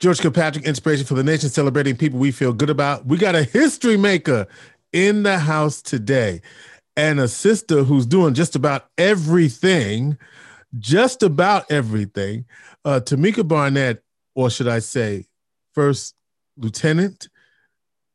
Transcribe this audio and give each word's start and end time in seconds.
George 0.00 0.20
Kilpatrick, 0.20 0.64
inspiration 0.64 1.04
for 1.04 1.14
the 1.14 1.24
nation, 1.24 1.48
celebrating 1.48 1.96
people 1.96 2.18
we 2.18 2.30
feel 2.30 2.52
good 2.52 2.70
about. 2.70 3.06
We 3.06 3.16
got 3.16 3.34
a 3.34 3.42
history 3.42 3.96
maker 3.96 4.46
in 4.92 5.24
the 5.24 5.38
house 5.38 5.82
today 5.82 6.40
and 6.96 7.18
a 7.20 7.28
sister 7.28 7.82
who's 7.82 8.06
doing 8.06 8.34
just 8.34 8.56
about 8.56 8.86
everything, 8.96 10.16
just 10.78 11.22
about 11.22 11.70
everything. 11.70 12.44
Uh, 12.84 13.00
Tamika 13.00 13.46
Barnett, 13.46 14.02
or 14.34 14.50
should 14.50 14.68
I 14.68 14.78
say, 14.78 15.26
First 15.74 16.14
Lieutenant 16.56 17.28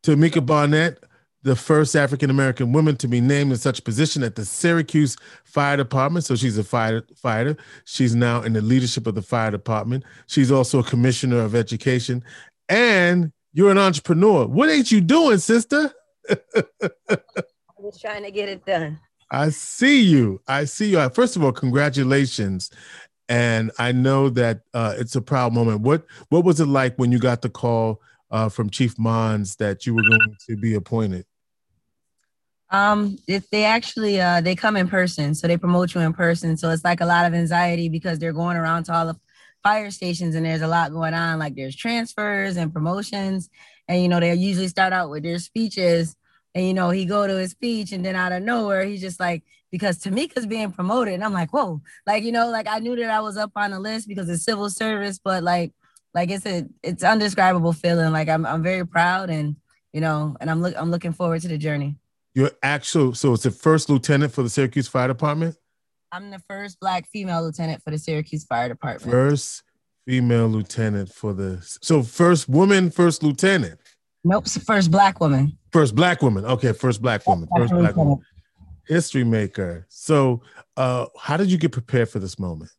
Tamika 0.04 0.46
Barnett, 0.46 1.02
the 1.44 1.56
first 1.56 1.96
African 1.96 2.30
American 2.30 2.72
woman 2.72 2.96
to 2.98 3.08
be 3.08 3.22
named 3.22 3.52
in 3.52 3.58
such 3.58 3.80
a 3.80 3.82
position 3.82 4.24
at 4.24 4.36
the 4.36 4.46
Syracuse 4.46 5.16
Fire 5.44 5.78
Department. 5.78 6.26
So 6.26 6.36
she's 6.36 6.58
a 6.58 6.64
fighter, 6.64 7.06
fighter. 7.16 7.58
She's 7.86 8.16
now 8.16 8.42
in 8.42 8.54
the 8.54 8.62
leadership 8.62 9.06
of 9.08 9.16
the 9.16 9.22
fire 9.22 9.52
department. 9.52 10.04
She's 10.28 10.52
also 10.52 10.80
a 10.80 10.84
commissioner 10.84 11.40
of 11.42 11.54
education. 11.54 12.24
And 12.70 13.32
you're 13.54 13.72
an 13.72 13.78
entrepreneur. 13.78 14.48
What 14.48 14.70
ain't 14.70 14.92
you 14.92 15.02
doing, 15.02 15.38
sister? 15.38 15.94
I'm 16.30 17.84
just 17.84 18.02
trying 18.02 18.24
to 18.24 18.32
get 18.32 18.50
it 18.50 18.66
done. 18.66 19.00
I 19.30 19.50
see 19.50 20.02
you. 20.02 20.42
I 20.48 20.66
see 20.66 20.92
you. 20.92 21.10
First 21.10 21.36
of 21.36 21.44
all, 21.44 21.52
congratulations. 21.52 22.72
And 23.28 23.72
I 23.80 23.92
know 23.92 24.30
that 24.30 24.62
uh, 24.74 24.96
it's 24.98 25.16
a 25.16 25.22
proud 25.22 25.54
moment. 25.54 25.82
What 25.82 26.06
what 26.30 26.46
was 26.46 26.60
it 26.60 26.68
like 26.68 26.96
when 26.98 27.12
you 27.12 27.20
got 27.20 27.42
the 27.42 27.50
call 27.50 28.02
uh, 28.32 28.50
from 28.50 28.70
Chief 28.70 28.98
Monds 29.00 29.56
that 29.58 29.86
you 29.86 29.94
were 29.94 30.04
going 30.04 30.36
to 30.48 30.56
be 30.58 30.76
appointed? 30.76 31.26
Um, 32.74 33.18
if 33.28 33.50
they 33.52 33.66
actually 33.66 34.22
uh 34.22 34.42
they 34.42 34.56
come 34.56 34.78
in 34.78 34.90
person, 34.90 35.36
so 35.36 35.48
they 35.48 35.58
promote 35.58 35.96
you 35.96 36.02
in 36.02 36.14
person. 36.14 36.58
So 36.58 36.72
it's 36.72 36.84
like 36.86 37.02
a 37.02 37.08
lot 37.08 37.26
of 37.28 37.34
anxiety 37.36 37.90
because 37.90 38.20
they're 38.20 38.34
going 38.34 38.58
around 38.58 38.86
to 38.86 38.94
all 38.96 39.08
the 39.08 39.18
fire 39.64 39.92
stations 39.92 40.36
and 40.36 40.46
there's 40.46 40.62
a 40.64 40.68
lot 40.68 40.92
going 40.92 41.16
on. 41.16 41.40
Like 41.40 41.56
there's 41.56 41.76
transfers 41.76 42.58
and 42.58 42.74
promotions, 42.74 43.50
and 43.88 44.02
you 44.04 44.10
know 44.10 44.20
they 44.20 44.34
usually 44.36 44.70
start 44.70 44.94
out 44.94 45.12
with 45.12 45.24
their 45.24 45.40
speeches, 45.40 46.18
and 46.56 46.66
you 46.68 46.74
know 46.76 46.92
he 46.92 47.06
go 47.06 47.28
to 47.28 47.36
his 47.38 47.52
speech, 47.52 47.94
and 47.94 48.06
then 48.06 48.16
out 48.18 48.34
of 48.34 48.44
nowhere 48.44 48.86
he's 48.86 49.02
just 49.02 49.20
like 49.20 49.44
because 49.72 50.00
Tamika's 50.00 50.48
being 50.48 50.72
promoted, 50.72 51.14
and 51.16 51.24
I'm 51.24 51.34
like 51.34 51.54
whoa, 51.54 51.82
like 52.08 52.24
you 52.24 52.34
know 52.34 52.50
like 52.50 52.68
I 52.68 52.80
knew 52.80 52.96
that 52.98 53.12
I 53.12 53.22
was 53.22 53.38
up 53.38 53.52
on 53.56 53.72
the 53.72 53.80
list 53.80 54.08
because 54.08 54.30
it's 54.30 54.46
civil 54.46 54.70
service, 54.72 55.20
but 55.24 55.44
like 55.44 55.74
like 56.16 56.32
it's 56.32 56.46
a 56.48 56.66
it's 56.84 57.04
undescribable 57.04 57.74
feeling. 57.74 58.12
Like 58.14 58.30
I'm 58.30 58.46
I'm 58.48 58.64
very 58.64 58.86
proud 58.88 59.30
and 59.32 59.58
you 59.94 60.02
know, 60.02 60.38
and 60.42 60.52
I'm 60.52 60.62
look 60.64 60.76
I'm 60.78 60.92
looking 60.92 61.14
forward 61.14 61.42
to 61.44 61.50
the 61.50 61.58
journey. 61.60 61.98
You're 62.36 62.52
actual, 62.64 63.14
so 63.14 63.34
it's 63.34 63.44
the 63.44 63.52
first 63.52 63.90
lieutenant 63.90 64.34
for 64.34 64.42
the 64.42 64.50
Syracuse 64.50 64.88
Fire 64.88 65.08
Department. 65.08 65.56
I'm 66.12 66.32
the 66.32 66.40
first 66.48 66.80
black 66.80 67.08
female 67.10 67.44
lieutenant 67.44 67.84
for 67.84 67.92
the 67.92 67.98
Syracuse 67.98 68.44
Fire 68.44 68.70
Department. 68.70 69.12
First 69.12 69.64
female 70.06 70.48
lieutenant 70.48 71.14
for 71.14 71.34
the 71.34 71.60
so 71.82 72.04
first 72.04 72.50
woman, 72.50 72.92
first 72.92 73.24
lieutenant. 73.24 73.80
Nope, 74.24 74.48
first 74.48 74.90
black 74.90 75.20
woman. 75.20 75.58
First 75.72 75.96
black 75.96 76.22
woman. 76.22 76.46
Okay, 76.46 76.72
first 76.72 77.02
black 77.02 77.28
woman. 77.28 77.48
First 77.56 77.74
black 77.74 77.96
woman. 77.96 78.20
History 78.88 79.24
maker. 79.24 79.86
So, 79.90 80.42
uh, 80.78 81.08
how 81.20 81.38
did 81.38 81.52
you 81.52 81.58
get 81.58 81.72
prepared 81.72 82.10
for 82.10 82.20
this 82.20 82.38
moment? 82.38 82.72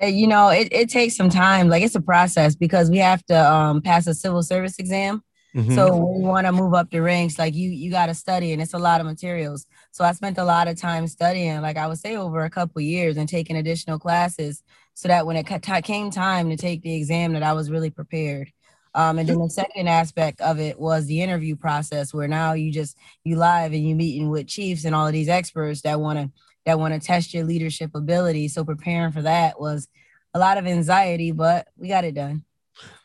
Uh, 0.00 0.06
you 0.06 0.26
know, 0.26 0.48
it, 0.48 0.68
it 0.70 0.88
takes 0.88 1.16
some 1.16 1.28
time. 1.28 1.68
Like 1.68 1.82
it's 1.82 1.94
a 1.94 2.00
process 2.00 2.54
because 2.54 2.90
we 2.90 2.98
have 2.98 3.24
to 3.26 3.52
um, 3.52 3.82
pass 3.82 4.06
a 4.06 4.14
civil 4.14 4.42
service 4.42 4.78
exam. 4.78 5.22
Mm-hmm. 5.54 5.74
So 5.74 5.96
we 5.96 6.24
want 6.24 6.46
to 6.46 6.52
move 6.52 6.74
up 6.74 6.90
the 6.90 7.00
ranks, 7.00 7.38
like 7.38 7.54
you 7.54 7.70
you 7.70 7.90
got 7.90 8.06
to 8.06 8.14
study, 8.14 8.52
and 8.52 8.60
it's 8.60 8.74
a 8.74 8.78
lot 8.78 9.00
of 9.00 9.06
materials. 9.06 9.66
So 9.92 10.04
I 10.04 10.10
spent 10.12 10.38
a 10.38 10.44
lot 10.44 10.66
of 10.66 10.76
time 10.80 11.06
studying, 11.06 11.60
like 11.60 11.76
I 11.76 11.86
would 11.86 11.98
say, 11.98 12.16
over 12.16 12.44
a 12.44 12.50
couple 12.50 12.82
years, 12.82 13.16
and 13.16 13.28
taking 13.28 13.56
additional 13.56 13.98
classes, 13.98 14.64
so 14.94 15.08
that 15.08 15.26
when 15.26 15.36
it 15.36 15.46
came 15.84 16.10
time 16.10 16.50
to 16.50 16.56
take 16.56 16.82
the 16.82 16.96
exam, 16.96 17.34
that 17.34 17.44
I 17.44 17.52
was 17.52 17.70
really 17.70 17.90
prepared. 17.90 18.52
Um, 18.96 19.18
and 19.18 19.28
then 19.28 19.38
the 19.38 19.48
second 19.48 19.88
aspect 19.88 20.40
of 20.40 20.60
it 20.60 20.78
was 20.78 21.06
the 21.06 21.20
interview 21.20 21.56
process, 21.56 22.14
where 22.14 22.28
now 22.28 22.52
you 22.52 22.72
just 22.72 22.96
you 23.22 23.36
live 23.36 23.72
and 23.72 23.88
you 23.88 23.94
meeting 23.94 24.30
with 24.30 24.48
chiefs 24.48 24.84
and 24.84 24.94
all 24.94 25.06
of 25.06 25.12
these 25.12 25.28
experts 25.28 25.82
that 25.82 26.00
want 26.00 26.18
to 26.18 26.30
that 26.66 26.78
want 26.78 26.94
to 26.94 27.06
test 27.06 27.34
your 27.34 27.44
leadership 27.44 27.94
ability. 27.94 28.48
So 28.48 28.64
preparing 28.64 29.12
for 29.12 29.22
that 29.22 29.60
was 29.60 29.86
a 30.32 30.38
lot 30.38 30.58
of 30.58 30.66
anxiety, 30.66 31.30
but 31.30 31.68
we 31.76 31.88
got 31.88 32.04
it 32.04 32.14
done. 32.14 32.44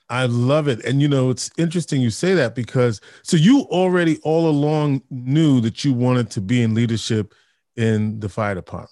I 0.09 0.25
love 0.25 0.67
it. 0.67 0.83
And 0.85 1.01
you 1.01 1.07
know, 1.07 1.29
it's 1.29 1.51
interesting 1.57 2.01
you 2.01 2.09
say 2.09 2.33
that 2.33 2.55
because 2.55 2.99
so 3.21 3.37
you 3.37 3.61
already 3.69 4.19
all 4.23 4.49
along 4.49 5.03
knew 5.09 5.61
that 5.61 5.83
you 5.83 5.93
wanted 5.93 6.31
to 6.31 6.41
be 6.41 6.63
in 6.63 6.73
leadership 6.73 7.33
in 7.75 8.19
the 8.19 8.29
fire 8.29 8.55
department. 8.55 8.91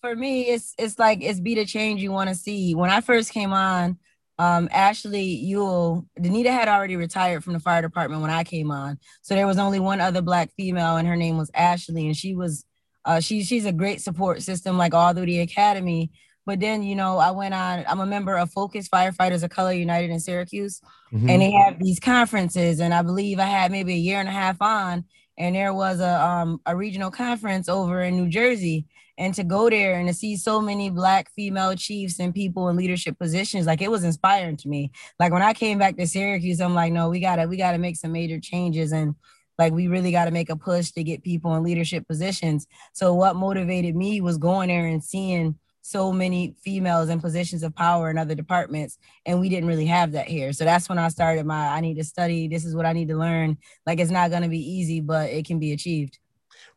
For 0.00 0.14
me, 0.14 0.42
it's 0.42 0.74
it's 0.78 0.98
like 0.98 1.22
it's 1.22 1.40
be 1.40 1.56
the 1.56 1.64
change 1.64 2.02
you 2.02 2.12
want 2.12 2.28
to 2.28 2.34
see. 2.34 2.74
When 2.74 2.90
I 2.90 3.00
first 3.00 3.32
came 3.32 3.52
on, 3.52 3.98
um, 4.38 4.68
Ashley 4.70 5.24
Ewell, 5.24 6.06
Danita 6.20 6.50
had 6.50 6.68
already 6.68 6.94
retired 6.94 7.42
from 7.42 7.54
the 7.54 7.60
fire 7.60 7.82
department 7.82 8.22
when 8.22 8.30
I 8.30 8.44
came 8.44 8.70
on. 8.70 8.98
So 9.22 9.34
there 9.34 9.46
was 9.46 9.58
only 9.58 9.80
one 9.80 10.00
other 10.00 10.22
black 10.22 10.50
female, 10.56 10.96
and 10.96 11.08
her 11.08 11.16
name 11.16 11.36
was 11.36 11.50
Ashley, 11.52 12.06
and 12.06 12.16
she 12.16 12.36
was 12.36 12.64
uh, 13.04 13.18
she 13.18 13.42
she's 13.42 13.66
a 13.66 13.72
great 13.72 14.00
support 14.00 14.42
system, 14.42 14.78
like 14.78 14.94
all 14.94 15.12
through 15.12 15.26
the 15.26 15.40
academy. 15.40 16.12
But 16.48 16.60
then, 16.60 16.82
you 16.82 16.96
know, 16.96 17.18
I 17.18 17.30
went 17.30 17.52
on, 17.52 17.84
I'm 17.86 18.00
a 18.00 18.06
member 18.06 18.38
of 18.38 18.50
Focus 18.50 18.88
Firefighters 18.88 19.42
of 19.42 19.50
Color 19.50 19.74
United 19.74 20.08
in 20.08 20.18
Syracuse. 20.18 20.80
Mm-hmm. 21.12 21.28
And 21.28 21.42
they 21.42 21.50
have 21.50 21.78
these 21.78 22.00
conferences. 22.00 22.80
And 22.80 22.94
I 22.94 23.02
believe 23.02 23.38
I 23.38 23.44
had 23.44 23.70
maybe 23.70 23.92
a 23.92 23.98
year 23.98 24.18
and 24.18 24.30
a 24.30 24.32
half 24.32 24.56
on. 24.62 25.04
And 25.36 25.54
there 25.54 25.74
was 25.74 26.00
a 26.00 26.24
um, 26.24 26.62
a 26.64 26.74
regional 26.74 27.10
conference 27.10 27.68
over 27.68 28.00
in 28.00 28.16
New 28.16 28.30
Jersey. 28.30 28.86
And 29.18 29.34
to 29.34 29.44
go 29.44 29.68
there 29.68 29.98
and 29.98 30.08
to 30.08 30.14
see 30.14 30.36
so 30.36 30.62
many 30.62 30.88
black 30.88 31.30
female 31.36 31.74
chiefs 31.74 32.18
and 32.18 32.34
people 32.34 32.70
in 32.70 32.76
leadership 32.76 33.18
positions, 33.18 33.66
like 33.66 33.82
it 33.82 33.90
was 33.90 34.02
inspiring 34.02 34.56
to 34.56 34.70
me. 34.70 34.90
Like 35.20 35.34
when 35.34 35.42
I 35.42 35.52
came 35.52 35.76
back 35.76 35.98
to 35.98 36.06
Syracuse, 36.06 36.62
I'm 36.62 36.74
like, 36.74 36.94
no, 36.94 37.10
we 37.10 37.20
gotta, 37.20 37.46
we 37.46 37.58
gotta 37.58 37.76
make 37.76 37.96
some 37.96 38.12
major 38.12 38.40
changes. 38.40 38.92
And 38.92 39.16
like 39.58 39.74
we 39.74 39.86
really 39.86 40.12
got 40.12 40.24
to 40.24 40.30
make 40.30 40.48
a 40.48 40.56
push 40.56 40.92
to 40.92 41.04
get 41.04 41.22
people 41.22 41.54
in 41.56 41.62
leadership 41.62 42.06
positions. 42.06 42.66
So 42.94 43.12
what 43.12 43.36
motivated 43.36 43.94
me 43.96 44.22
was 44.22 44.38
going 44.38 44.68
there 44.68 44.86
and 44.86 45.04
seeing 45.04 45.58
so 45.88 46.12
many 46.12 46.54
females 46.62 47.08
in 47.08 47.18
positions 47.20 47.62
of 47.62 47.74
power 47.74 48.10
in 48.10 48.18
other 48.18 48.34
departments 48.34 48.98
and 49.24 49.40
we 49.40 49.48
didn't 49.48 49.68
really 49.68 49.86
have 49.86 50.12
that 50.12 50.28
here. 50.28 50.52
So 50.52 50.64
that's 50.64 50.88
when 50.88 50.98
i 50.98 51.08
started 51.08 51.46
my 51.46 51.68
i 51.68 51.80
need 51.80 51.94
to 51.94 52.04
study 52.04 52.46
this 52.46 52.64
is 52.64 52.76
what 52.76 52.84
i 52.86 52.92
need 52.92 53.08
to 53.08 53.16
learn. 53.16 53.56
Like 53.86 53.98
it's 53.98 54.10
not 54.10 54.30
going 54.30 54.42
to 54.42 54.48
be 54.48 54.60
easy 54.60 55.00
but 55.00 55.30
it 55.30 55.46
can 55.46 55.58
be 55.58 55.72
achieved. 55.72 56.18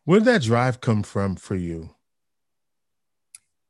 Where 0.06 0.20
did 0.20 0.28
that 0.28 0.44
drive 0.44 0.80
come 0.80 1.04
from 1.04 1.36
for 1.36 1.56
you? 1.56 1.90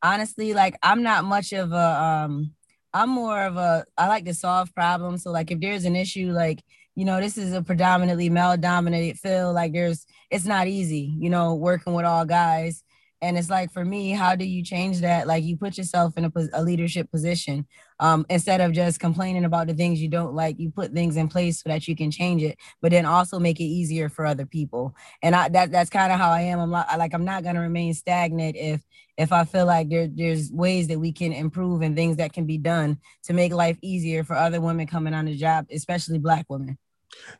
Honestly 0.03 0.53
like 0.53 0.77
i'm 0.83 1.01
not 1.01 1.25
much 1.25 1.53
of 1.53 1.71
a 1.71 2.03
um 2.03 2.53
i'm 2.93 3.09
more 3.09 3.41
of 3.41 3.57
a 3.57 3.85
i 3.97 4.07
like 4.07 4.25
to 4.25 4.33
solve 4.35 4.73
problems. 4.75 5.23
So 5.23 5.31
like 5.31 5.49
if 5.49 5.59
there's 5.59 5.85
an 5.85 5.95
issue 5.95 6.31
like 6.31 6.63
you 6.93 7.05
know 7.05 7.19
this 7.19 7.37
is 7.37 7.53
a 7.53 7.63
predominantly 7.63 8.29
male 8.29 8.57
dominated 8.57 9.17
field 9.17 9.55
like 9.55 9.73
there's 9.73 10.05
it's 10.29 10.45
not 10.45 10.67
easy 10.67 11.15
you 11.17 11.29
know 11.29 11.55
working 11.55 11.93
with 11.93 12.05
all 12.05 12.25
guys 12.25 12.83
and 13.21 13.37
it's 13.37 13.49
like 13.49 13.71
for 13.71 13.85
me 13.85 14.11
how 14.11 14.35
do 14.35 14.45
you 14.45 14.63
change 14.63 15.01
that? 15.01 15.27
Like 15.27 15.43
you 15.43 15.55
put 15.55 15.77
yourself 15.77 16.17
in 16.17 16.25
a, 16.25 16.31
a, 16.53 16.63
leadership 16.63 17.11
position 17.11 17.67
um, 17.99 18.25
instead 18.29 18.61
of 18.61 18.71
just 18.71 18.99
complaining 18.99 19.45
about 19.45 19.67
the 19.67 19.73
things 19.73 20.01
you 20.01 20.07
don't 20.07 20.33
like 20.33 20.59
you 20.59 20.71
put 20.71 20.91
things 20.91 21.17
in 21.17 21.27
place 21.27 21.61
so 21.61 21.69
that 21.69 21.87
you 21.87 21.95
can 21.95 22.09
change 22.09 22.41
it 22.41 22.57
but 22.81 22.91
then 22.91 23.05
also 23.05 23.39
make 23.39 23.59
it 23.59 23.65
easier 23.65 24.09
for 24.09 24.25
other 24.25 24.45
people. 24.45 24.95
And 25.21 25.35
I, 25.35 25.49
that 25.49 25.71
that's 25.71 25.89
kind 25.89 26.11
of 26.11 26.19
how 26.19 26.31
i 26.31 26.41
am. 26.41 26.59
I'm 26.59 26.71
not, 26.71 26.97
like 26.97 27.13
i'm 27.13 27.25
not 27.25 27.43
going 27.43 27.55
to 27.55 27.61
remain 27.61 27.93
stagnant 27.93 28.55
if 28.55 28.81
if 29.17 29.31
i 29.31 29.43
feel 29.43 29.65
like 29.65 29.89
there, 29.89 30.07
there's 30.07 30.51
ways 30.51 30.87
that 30.87 30.99
we 30.99 31.11
can 31.11 31.31
improve 31.31 31.81
and 31.81 31.95
things 31.95 32.17
that 32.17 32.33
can 32.33 32.45
be 32.45 32.57
done 32.57 32.97
to 33.23 33.33
make 33.33 33.53
life 33.53 33.77
easier 33.81 34.23
for 34.23 34.35
other 34.35 34.61
women 34.61 34.87
coming 34.87 35.13
on 35.13 35.25
the 35.25 35.35
job 35.35 35.65
especially 35.71 36.17
black 36.17 36.45
women. 36.49 36.77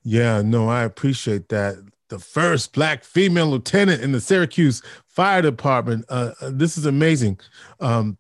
Yeah 0.03 0.41
no 0.41 0.69
i 0.69 0.83
appreciate 0.83 1.49
that 1.49 1.75
the 2.11 2.19
first 2.19 2.73
black 2.73 3.03
female 3.03 3.47
lieutenant 3.47 4.03
in 4.03 4.11
the 4.11 4.19
Syracuse 4.19 4.83
Fire 5.07 5.41
Department. 5.41 6.05
Uh, 6.09 6.33
uh, 6.41 6.51
this 6.53 6.77
is 6.77 6.85
amazing. 6.85 7.39
Um, 7.79 8.17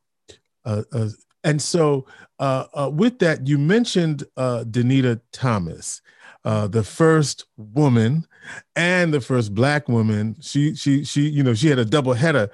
uh, 0.65 0.83
uh 0.91 1.09
and 1.43 1.61
so, 1.61 2.05
uh, 2.39 2.65
uh, 2.73 2.89
with 2.93 3.19
that, 3.19 3.47
you 3.47 3.57
mentioned 3.57 4.23
Danita 4.37 5.19
Thomas, 5.31 6.01
the 6.43 6.83
first 6.83 7.45
woman 7.57 8.27
and 8.75 9.11
the 9.11 9.21
first 9.21 9.53
black 9.55 9.89
woman. 9.89 10.35
She, 10.39 10.75
she, 10.75 11.03
she, 11.03 11.27
you 11.29 11.41
know, 11.41 11.55
she 11.55 11.67
had 11.67 11.79
a 11.79 11.85
double 11.85 12.13
header 12.13 12.51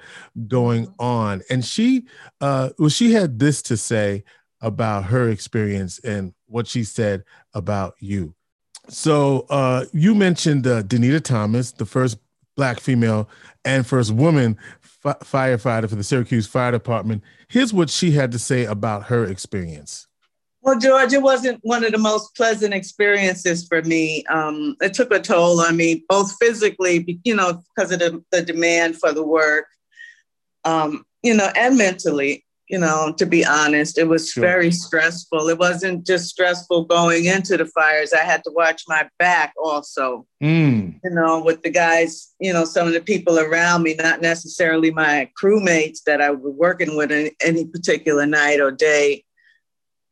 going 0.48 0.92
on, 0.98 1.42
and 1.50 1.62
she, 1.62 2.06
well, 2.40 2.88
she 2.88 3.12
had 3.12 3.38
this 3.38 3.60
to 3.62 3.76
say 3.76 4.24
about 4.62 5.04
her 5.04 5.28
experience 5.28 5.98
and 5.98 6.32
what 6.46 6.66
she 6.66 6.82
said 6.82 7.24
about 7.52 7.94
you. 8.00 8.34
So 8.88 9.46
uh, 9.50 9.84
you 9.92 10.14
mentioned 10.14 10.66
uh, 10.66 10.82
Danita 10.82 11.22
Thomas, 11.22 11.72
the 11.72 11.86
first 11.86 12.18
black 12.56 12.80
female 12.80 13.28
and 13.64 13.86
first 13.86 14.12
woman 14.12 14.58
f- 15.04 15.20
firefighter 15.20 15.88
for 15.88 15.96
the 15.96 16.02
Syracuse 16.02 16.46
Fire 16.46 16.72
Department. 16.72 17.22
Here's 17.48 17.72
what 17.72 17.90
she 17.90 18.10
had 18.12 18.32
to 18.32 18.38
say 18.38 18.64
about 18.64 19.04
her 19.04 19.24
experience. 19.24 20.06
Well, 20.60 20.78
George, 20.78 21.12
it 21.12 21.22
wasn't 21.22 21.60
one 21.62 21.84
of 21.84 21.92
the 21.92 21.98
most 21.98 22.34
pleasant 22.34 22.74
experiences 22.74 23.66
for 23.66 23.82
me. 23.82 24.24
Um, 24.26 24.76
it 24.80 24.92
took 24.92 25.12
a 25.12 25.20
toll 25.20 25.60
on 25.60 25.76
me, 25.76 26.04
both 26.08 26.36
physically, 26.40 27.20
you 27.24 27.34
know, 27.34 27.62
because 27.74 27.92
of 27.92 28.00
the, 28.00 28.22
the, 28.32 28.42
demand 28.42 28.96
for 28.98 29.12
the 29.12 29.24
work, 29.24 29.66
um, 30.64 31.04
you 31.22 31.34
know, 31.34 31.50
and 31.56 31.78
mentally. 31.78 32.44
You 32.68 32.78
know, 32.78 33.12
to 33.16 33.26
be 33.26 33.44
honest. 33.44 33.98
It 33.98 34.08
was 34.08 34.30
sure. 34.30 34.42
very 34.42 34.70
stressful. 34.70 35.48
It 35.48 35.58
wasn't 35.58 36.06
just 36.06 36.28
stressful 36.28 36.84
going 36.84 37.24
into 37.24 37.56
the 37.56 37.66
fires. 37.66 38.12
I 38.12 38.20
had 38.20 38.44
to 38.44 38.50
watch 38.54 38.82
my 38.86 39.08
back 39.18 39.54
also, 39.62 40.26
mm. 40.42 40.98
you 41.02 41.10
know, 41.10 41.42
with 41.42 41.62
the 41.62 41.70
guys, 41.70 42.34
you 42.38 42.52
know, 42.52 42.64
some 42.64 42.86
of 42.86 42.92
the 42.92 43.00
people 43.00 43.38
around 43.38 43.82
me, 43.82 43.94
not 43.94 44.20
necessarily 44.20 44.90
my 44.90 45.30
crewmates 45.42 46.02
that 46.04 46.20
I 46.20 46.30
was 46.30 46.54
working 46.56 46.96
with 46.96 47.10
in 47.10 47.30
any 47.40 47.66
particular 47.66 48.26
night 48.26 48.60
or 48.60 48.70
day. 48.70 49.24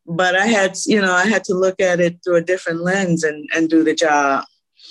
But 0.07 0.37
I 0.37 0.47
had, 0.47 0.77
you 0.87 1.01
know, 1.01 1.13
I 1.13 1.27
had 1.27 1.45
to 1.45 1.55
look 1.55 1.81
at 1.81 2.01
it 2.01 2.21
through 2.25 2.37
a 2.37 2.43
different 2.43 2.81
lens 2.81 3.25
and, 3.25 3.47
and 3.55 3.69
do 3.69 3.85
the 3.85 3.95
job. 3.95 4.45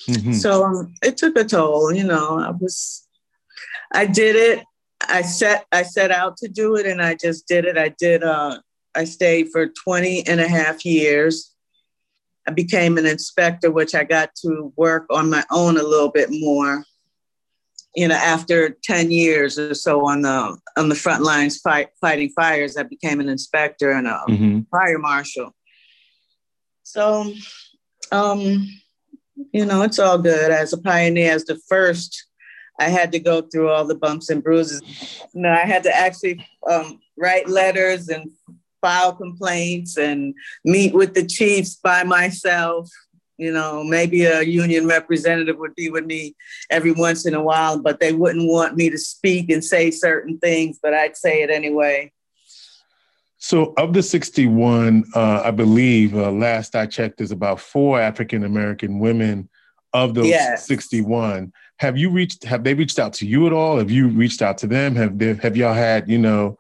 Mm-hmm. 0.10 0.34
So 0.34 0.66
um, 0.66 0.94
it 1.02 1.18
took 1.18 1.38
a 1.38 1.44
toll, 1.44 1.94
you 1.94 2.04
know, 2.04 2.38
I 2.40 2.52
was, 2.52 3.08
I 3.94 4.06
did 4.06 4.36
it 4.36 4.66
I 5.02 5.22
set 5.22 5.66
I 5.72 5.84
set 5.84 6.12
out 6.12 6.38
to 6.38 6.48
do 6.48 6.76
it 6.76 6.86
and 6.86 7.02
I 7.02 7.16
just 7.16 7.48
did 7.48 7.66
it. 7.66 7.78
I 7.78 7.90
did 7.90 8.24
uh 8.24 8.60
I 8.96 9.04
stayed 9.04 9.50
for 9.52 9.68
20 9.68 10.26
and 10.28 10.40
a 10.40 10.48
half 10.48 10.86
years. 10.86 11.54
I 12.48 12.52
became 12.52 12.98
an 12.98 13.06
inspector, 13.06 13.72
which 13.72 13.94
I 13.94 14.04
got 14.04 14.34
to 14.44 14.72
work 14.78 15.06
on 15.10 15.30
my 15.30 15.44
own 15.52 15.78
a 15.78 15.84
little 15.84 16.10
bit 16.10 16.30
more. 16.32 16.86
You 17.96 18.08
know, 18.08 18.16
after 18.16 18.78
10 18.84 19.12
years 19.12 19.58
or 19.58 19.74
so 19.74 20.06
on 20.08 20.22
the 20.22 20.58
on 20.78 20.90
the 20.90 20.96
front 20.96 21.24
lines 21.24 21.60
fight, 21.60 21.90
fighting 22.02 22.30
fires, 22.36 22.78
I 22.78 22.84
became 22.84 23.20
an 23.20 23.30
inspector 23.30 23.92
and 23.92 24.08
a 24.08 24.22
mm-hmm. 24.30 24.60
fire 24.72 25.00
marshal. 25.00 25.56
So 26.84 27.34
um, 28.12 28.68
you 29.52 29.66
know, 29.66 29.82
it's 29.82 30.00
all 30.00 30.18
good. 30.18 30.52
As 30.52 30.74
a 30.74 30.78
pioneer, 30.78 31.32
as 31.32 31.46
the 31.46 31.60
first 31.68 32.26
I 32.80 32.90
had 32.90 33.12
to 33.14 33.20
go 33.20 33.42
through 33.42 33.70
all 33.70 33.86
the 33.86 33.96
bumps 33.96 34.30
and 34.30 34.44
bruises. 34.44 34.82
No, 35.34 35.50
I 35.50 35.66
had 35.66 35.84
to 35.84 35.96
actually 35.96 36.46
um, 36.70 37.00
write 37.18 37.48
letters 37.48 38.10
and 38.10 38.30
file 38.82 39.14
complaints 39.14 39.98
and 39.98 40.36
meet 40.64 40.94
with 40.94 41.14
the 41.14 41.26
chiefs 41.26 41.76
by 41.76 42.04
myself. 42.04 42.90
You 43.38 43.52
know, 43.52 43.84
maybe 43.84 44.26
a 44.26 44.44
union 44.44 44.88
representative 44.88 45.58
would 45.58 45.76
be 45.76 45.90
with 45.90 46.06
me 46.06 46.36
every 46.70 46.92
once 46.92 47.26
in 47.26 47.34
a 47.34 47.44
while, 47.44 47.80
but 47.80 48.00
they 48.00 48.14
wouldn't 48.14 48.48
want 48.48 48.78
me 48.78 48.90
to 48.90 48.98
speak 48.98 49.50
and 49.50 49.64
say 49.64 49.92
certain 49.92 50.38
things, 50.38 50.80
but 50.82 50.94
I'd 50.94 51.18
say 51.18 51.42
it 51.42 51.50
anyway. 51.50 52.14
So, 53.38 53.74
of 53.78 53.94
the 53.94 54.02
61, 54.02 55.04
uh, 55.14 55.42
I 55.44 55.52
believe 55.52 56.16
uh, 56.16 56.32
last 56.32 56.76
I 56.76 56.86
checked, 56.86 57.18
there's 57.18 57.32
about 57.32 57.60
four 57.60 58.00
African 58.00 58.44
American 58.44 59.00
women 59.00 59.50
of 59.94 60.14
those 60.14 60.28
yes. 60.28 60.66
61 60.68 61.52
have 61.78 61.98
you 61.98 62.10
reached 62.10 62.44
have 62.44 62.64
they 62.64 62.74
reached 62.74 63.00
out 63.00 63.14
to 63.14 63.28
you 63.28 63.48
at 63.48 63.54
all? 63.54 63.78
Have 63.78 63.92
you 63.92 64.08
reached 64.08 64.42
out 64.42 64.58
to 64.60 64.68
them? 64.68 64.96
Have 64.96 65.18
they 65.20 65.34
have 65.36 65.58
y'all 65.58 65.74
had 65.74 66.10
you 66.10 66.18
know? 66.18 66.58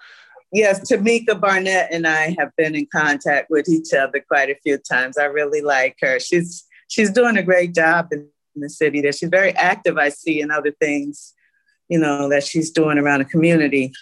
Yes 0.52 0.90
tamika 0.90 1.40
barnett 1.40 1.90
and 1.92 2.08
i 2.08 2.36
have 2.38 2.52
been 2.58 2.76
in 2.76 2.88
contact 2.92 3.50
with 3.50 3.68
each 3.70 3.94
other 3.94 4.24
quite 4.28 4.50
a 4.50 4.56
few 4.64 4.78
times. 4.78 5.18
I 5.18 5.26
really 5.26 5.62
like 5.62 5.98
her. 6.02 6.20
She's 6.20 6.66
she's 6.88 7.12
doing 7.12 7.38
a 7.38 7.44
great 7.44 7.74
job 7.74 8.10
in 8.12 8.28
the 8.56 8.70
city 8.70 9.02
there. 9.02 9.12
She's 9.12 9.30
very 9.30 9.52
active 9.52 9.98
i 9.98 10.10
see 10.10 10.42
in 10.42 10.52
other 10.52 10.72
things 10.72 11.34
you 11.88 12.00
know 12.00 12.30
that 12.30 12.44
she's 12.44 12.72
doing 12.72 12.98
around 12.98 13.20
the 13.20 13.26
community. 13.26 13.94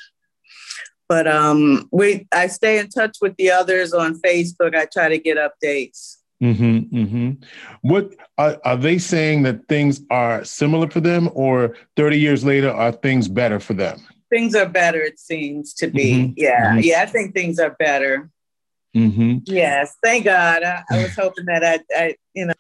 But 1.07 1.27
um 1.27 1.89
we 1.91 2.27
i 2.31 2.47
stay 2.47 2.79
in 2.79 2.89
touch 2.89 3.17
with 3.21 3.35
the 3.37 3.51
others 3.51 3.93
on 3.93 4.19
facebook. 4.19 4.75
I 4.75 4.87
try 4.91 5.09
to 5.09 5.19
get 5.19 5.37
updates 5.37 6.17
Mm-hmm, 6.43 6.95
mm-hmm. 6.97 7.31
What 7.81 8.13
are, 8.37 8.59
are 8.65 8.75
they 8.75 8.97
saying 8.97 9.43
that 9.43 9.67
things 9.69 10.01
are 10.09 10.43
similar 10.43 10.89
for 10.89 10.99
them, 10.99 11.29
or 11.33 11.75
30 11.95 12.19
years 12.19 12.43
later, 12.43 12.69
are 12.69 12.91
things 12.91 13.29
better 13.29 13.61
for 13.61 13.73
them? 13.73 14.05
Things 14.29 14.53
are 14.53 14.67
better, 14.67 14.99
it 14.99 15.19
seems 15.19 15.73
to 15.75 15.87
be. 15.87 16.13
Mm-hmm, 16.13 16.33
yeah, 16.35 16.71
mm-hmm. 16.71 16.79
yeah, 16.81 17.01
I 17.01 17.05
think 17.05 17.33
things 17.33 17.59
are 17.59 17.75
better. 17.79 18.29
Mm-hmm. 18.95 19.37
Yes, 19.45 19.95
thank 20.03 20.25
God. 20.25 20.63
I, 20.63 20.83
I 20.91 21.03
was 21.03 21.15
hoping 21.15 21.45
that 21.45 21.63
I, 21.63 21.79
I 21.95 22.15
you 22.33 22.47
know, 22.47 22.53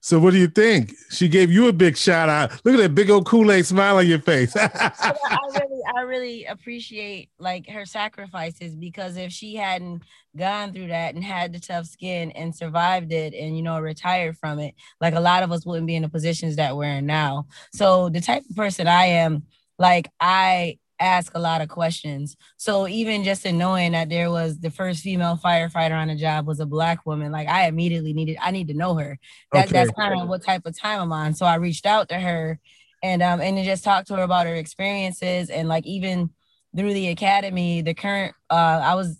so 0.00 0.18
what 0.18 0.32
do 0.32 0.38
you 0.38 0.48
think? 0.48 0.94
She 1.10 1.28
gave 1.28 1.50
you 1.50 1.68
a 1.68 1.72
big 1.72 1.96
shout 1.96 2.28
out. 2.28 2.52
Look 2.64 2.74
at 2.74 2.80
that 2.80 2.94
big 2.94 3.10
old 3.10 3.26
Kool-Aid 3.26 3.66
smile 3.66 3.96
on 3.96 4.06
your 4.06 4.18
face. 4.18 4.54
I 4.56 5.14
really, 5.54 5.82
I 5.96 6.00
really 6.02 6.44
appreciate 6.44 7.30
like 7.38 7.68
her 7.68 7.84
sacrifices 7.84 8.74
because 8.74 9.16
if 9.16 9.32
she 9.32 9.54
hadn't 9.56 10.02
gone 10.36 10.72
through 10.72 10.88
that 10.88 11.14
and 11.14 11.24
had 11.24 11.52
the 11.52 11.60
tough 11.60 11.86
skin 11.86 12.30
and 12.32 12.54
survived 12.54 13.12
it 13.12 13.34
and 13.34 13.56
you 13.56 13.62
know 13.62 13.80
retired 13.80 14.36
from 14.36 14.58
it, 14.58 14.74
like 15.00 15.14
a 15.14 15.20
lot 15.20 15.42
of 15.42 15.52
us 15.52 15.66
wouldn't 15.66 15.86
be 15.86 15.96
in 15.96 16.02
the 16.02 16.08
positions 16.08 16.56
that 16.56 16.76
we're 16.76 16.84
in 16.84 17.06
now. 17.06 17.46
So 17.72 18.08
the 18.08 18.20
type 18.20 18.42
of 18.48 18.56
person 18.56 18.86
I 18.86 19.06
am, 19.06 19.44
like 19.78 20.10
I 20.20 20.78
ask 20.98 21.32
a 21.34 21.38
lot 21.38 21.60
of 21.60 21.68
questions. 21.68 22.36
So 22.56 22.88
even 22.88 23.24
just 23.24 23.44
in 23.46 23.58
knowing 23.58 23.92
that 23.92 24.08
there 24.08 24.30
was 24.30 24.58
the 24.58 24.70
first 24.70 25.02
female 25.02 25.38
firefighter 25.42 25.96
on 25.96 26.08
the 26.08 26.16
job 26.16 26.46
was 26.46 26.60
a 26.60 26.66
black 26.66 27.04
woman, 27.06 27.32
like 27.32 27.48
I 27.48 27.66
immediately 27.66 28.12
needed, 28.12 28.38
I 28.40 28.50
need 28.50 28.68
to 28.68 28.74
know 28.74 28.94
her. 28.94 29.18
That, 29.52 29.66
okay. 29.66 29.72
That's 29.72 29.90
kind 29.90 30.18
of 30.18 30.28
what 30.28 30.42
type 30.44 30.66
of 30.66 30.78
time 30.78 31.00
I'm 31.00 31.12
on. 31.12 31.34
So 31.34 31.46
I 31.46 31.56
reached 31.56 31.86
out 31.86 32.08
to 32.10 32.18
her 32.18 32.58
and 33.02 33.22
um 33.22 33.40
and 33.40 33.62
just 33.64 33.84
talked 33.84 34.08
to 34.08 34.16
her 34.16 34.22
about 34.22 34.46
her 34.46 34.54
experiences 34.54 35.50
and 35.50 35.68
like 35.68 35.86
even 35.86 36.30
through 36.76 36.94
the 36.94 37.08
academy, 37.08 37.82
the 37.82 37.94
current 37.94 38.34
uh 38.50 38.80
I 38.82 38.94
was 38.94 39.18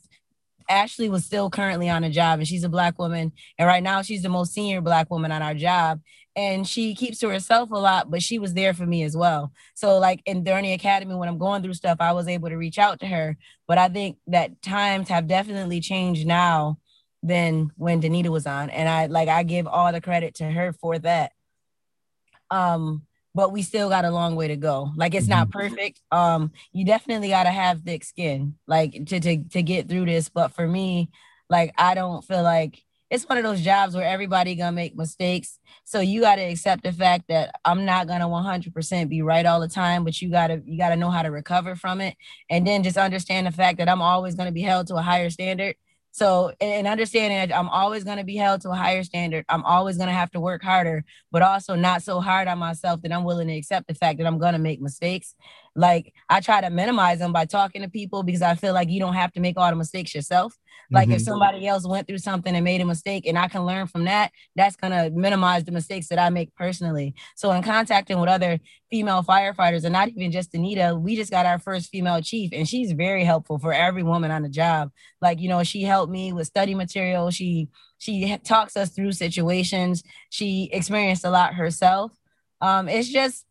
Ashley 0.68 1.08
was 1.08 1.24
still 1.24 1.48
currently 1.48 1.88
on 1.88 2.02
a 2.02 2.10
job 2.10 2.40
and 2.40 2.48
she's 2.48 2.64
a 2.64 2.68
black 2.68 2.98
woman. 2.98 3.32
And 3.58 3.68
right 3.68 3.82
now 3.82 4.02
she's 4.02 4.22
the 4.22 4.28
most 4.28 4.52
senior 4.52 4.80
black 4.80 5.10
woman 5.10 5.30
on 5.30 5.42
our 5.42 5.54
job 5.54 6.00
and 6.36 6.68
she 6.68 6.94
keeps 6.94 7.18
to 7.20 7.30
herself 7.30 7.70
a 7.70 7.76
lot, 7.76 8.10
but 8.10 8.22
she 8.22 8.38
was 8.38 8.52
there 8.52 8.74
for 8.74 8.84
me 8.84 9.02
as 9.02 9.16
well. 9.16 9.52
So 9.74 9.98
like 9.98 10.20
in 10.26 10.44
during 10.44 10.70
academy, 10.70 11.14
when 11.14 11.30
I'm 11.30 11.38
going 11.38 11.62
through 11.62 11.74
stuff, 11.74 11.96
I 11.98 12.12
was 12.12 12.28
able 12.28 12.50
to 12.50 12.56
reach 12.56 12.78
out 12.78 13.00
to 13.00 13.06
her. 13.06 13.38
But 13.66 13.78
I 13.78 13.88
think 13.88 14.18
that 14.26 14.60
times 14.60 15.08
have 15.08 15.26
definitely 15.26 15.80
changed 15.80 16.26
now 16.26 16.78
than 17.22 17.72
when 17.76 18.02
Danita 18.02 18.28
was 18.28 18.46
on. 18.46 18.68
And 18.68 18.86
I 18.86 19.06
like 19.06 19.28
I 19.28 19.42
give 19.44 19.66
all 19.66 19.90
the 19.90 20.00
credit 20.02 20.34
to 20.36 20.44
her 20.44 20.74
for 20.74 20.98
that. 20.98 21.32
Um, 22.50 23.06
but 23.34 23.50
we 23.50 23.62
still 23.62 23.88
got 23.88 24.04
a 24.04 24.10
long 24.10 24.36
way 24.36 24.48
to 24.48 24.56
go. 24.56 24.90
Like 24.94 25.14
it's 25.14 25.28
not 25.28 25.48
mm-hmm. 25.48 25.58
perfect. 25.58 26.00
Um, 26.12 26.52
you 26.72 26.84
definitely 26.84 27.28
gotta 27.28 27.50
have 27.50 27.80
thick 27.80 28.04
skin, 28.04 28.56
like 28.66 28.92
to 29.06 29.20
to 29.20 29.42
to 29.44 29.62
get 29.62 29.88
through 29.88 30.04
this. 30.04 30.28
But 30.28 30.52
for 30.52 30.68
me, 30.68 31.08
like 31.48 31.72
I 31.78 31.94
don't 31.94 32.22
feel 32.22 32.42
like 32.42 32.82
it's 33.10 33.28
one 33.28 33.38
of 33.38 33.44
those 33.44 33.60
jobs 33.60 33.94
where 33.94 34.06
everybody 34.06 34.54
gonna 34.54 34.72
make 34.72 34.96
mistakes. 34.96 35.58
So 35.84 36.00
you 36.00 36.20
gotta 36.20 36.42
accept 36.42 36.82
the 36.82 36.92
fact 36.92 37.24
that 37.28 37.54
I'm 37.64 37.84
not 37.84 38.06
gonna 38.08 38.28
100% 38.28 39.08
be 39.08 39.22
right 39.22 39.46
all 39.46 39.60
the 39.60 39.68
time, 39.68 40.04
but 40.04 40.20
you 40.20 40.30
gotta 40.30 40.62
you 40.66 40.78
gotta 40.78 40.96
know 40.96 41.10
how 41.10 41.22
to 41.22 41.30
recover 41.30 41.76
from 41.76 42.00
it, 42.00 42.16
and 42.50 42.66
then 42.66 42.82
just 42.82 42.96
understand 42.96 43.46
the 43.46 43.52
fact 43.52 43.78
that 43.78 43.88
I'm 43.88 44.02
always 44.02 44.34
gonna 44.34 44.52
be 44.52 44.62
held 44.62 44.88
to 44.88 44.96
a 44.96 45.02
higher 45.02 45.30
standard. 45.30 45.76
So, 46.16 46.50
and 46.62 46.86
understanding 46.86 47.36
that 47.36 47.54
I'm 47.54 47.68
always 47.68 48.02
to 48.16 48.24
be 48.24 48.36
held 48.36 48.62
to 48.62 48.70
a 48.70 48.74
higher 48.74 49.02
standard, 49.02 49.44
I'm 49.50 49.62
always 49.64 49.98
to 50.08 50.14
have 50.14 50.30
to 50.30 50.40
work 50.40 50.62
harder, 50.62 51.04
but 51.30 51.42
also 51.42 51.74
not 51.74 52.02
so 52.02 52.20
hard 52.20 52.48
on 52.48 52.58
myself 52.58 53.02
that 53.02 53.12
I'm 53.12 53.24
willing 53.24 53.48
to 53.48 53.54
accept 53.54 53.86
the 53.86 53.92
fact 53.92 54.16
that 54.16 54.26
I'm 54.26 54.38
to 54.54 54.58
make 54.58 54.80
mistakes. 54.80 55.34
Like, 55.76 56.12
I 56.28 56.40
try 56.40 56.60
to 56.60 56.70
minimize 56.70 57.18
them 57.18 57.32
by 57.32 57.44
talking 57.44 57.82
to 57.82 57.88
people 57.88 58.22
because 58.22 58.42
I 58.42 58.54
feel 58.54 58.74
like 58.74 58.88
you 58.88 58.98
don't 58.98 59.14
have 59.14 59.32
to 59.32 59.40
make 59.40 59.56
all 59.56 59.70
the 59.70 59.76
mistakes 59.76 60.14
yourself. 60.14 60.56
Like 60.90 61.08
mm-hmm. 61.08 61.16
if 61.16 61.22
somebody 61.22 61.66
else 61.66 61.86
went 61.86 62.06
through 62.06 62.18
something 62.18 62.54
and 62.54 62.64
made 62.64 62.80
a 62.80 62.84
mistake 62.84 63.26
and 63.26 63.38
I 63.38 63.48
can 63.48 63.64
learn 63.64 63.86
from 63.86 64.04
that, 64.04 64.30
that's 64.54 64.76
gonna 64.76 65.10
minimize 65.10 65.64
the 65.64 65.72
mistakes 65.72 66.08
that 66.08 66.18
I 66.18 66.30
make 66.30 66.54
personally. 66.54 67.14
So 67.34 67.50
in 67.52 67.62
contacting 67.62 68.20
with 68.20 68.28
other 68.28 68.58
female 68.90 69.22
firefighters 69.22 69.84
and 69.84 69.92
not 69.92 70.08
even 70.08 70.30
just 70.30 70.54
Anita, 70.54 70.96
we 70.96 71.16
just 71.16 71.30
got 71.30 71.46
our 71.46 71.58
first 71.58 71.90
female 71.90 72.20
chief 72.22 72.50
and 72.52 72.68
she's 72.68 72.92
very 72.92 73.24
helpful 73.24 73.58
for 73.58 73.72
every 73.72 74.02
woman 74.02 74.30
on 74.30 74.42
the 74.42 74.48
job. 74.48 74.90
Like, 75.20 75.40
you 75.40 75.48
know, 75.48 75.64
she 75.64 75.82
helped 75.82 76.12
me 76.12 76.32
with 76.32 76.46
study 76.46 76.74
material. 76.74 77.30
She 77.30 77.68
she 77.98 78.36
talks 78.44 78.76
us 78.76 78.90
through 78.90 79.12
situations. 79.12 80.02
She 80.30 80.68
experienced 80.72 81.24
a 81.24 81.30
lot 81.30 81.54
herself. 81.54 82.12
Um, 82.60 82.88
it's 82.88 83.08
just 83.08 83.44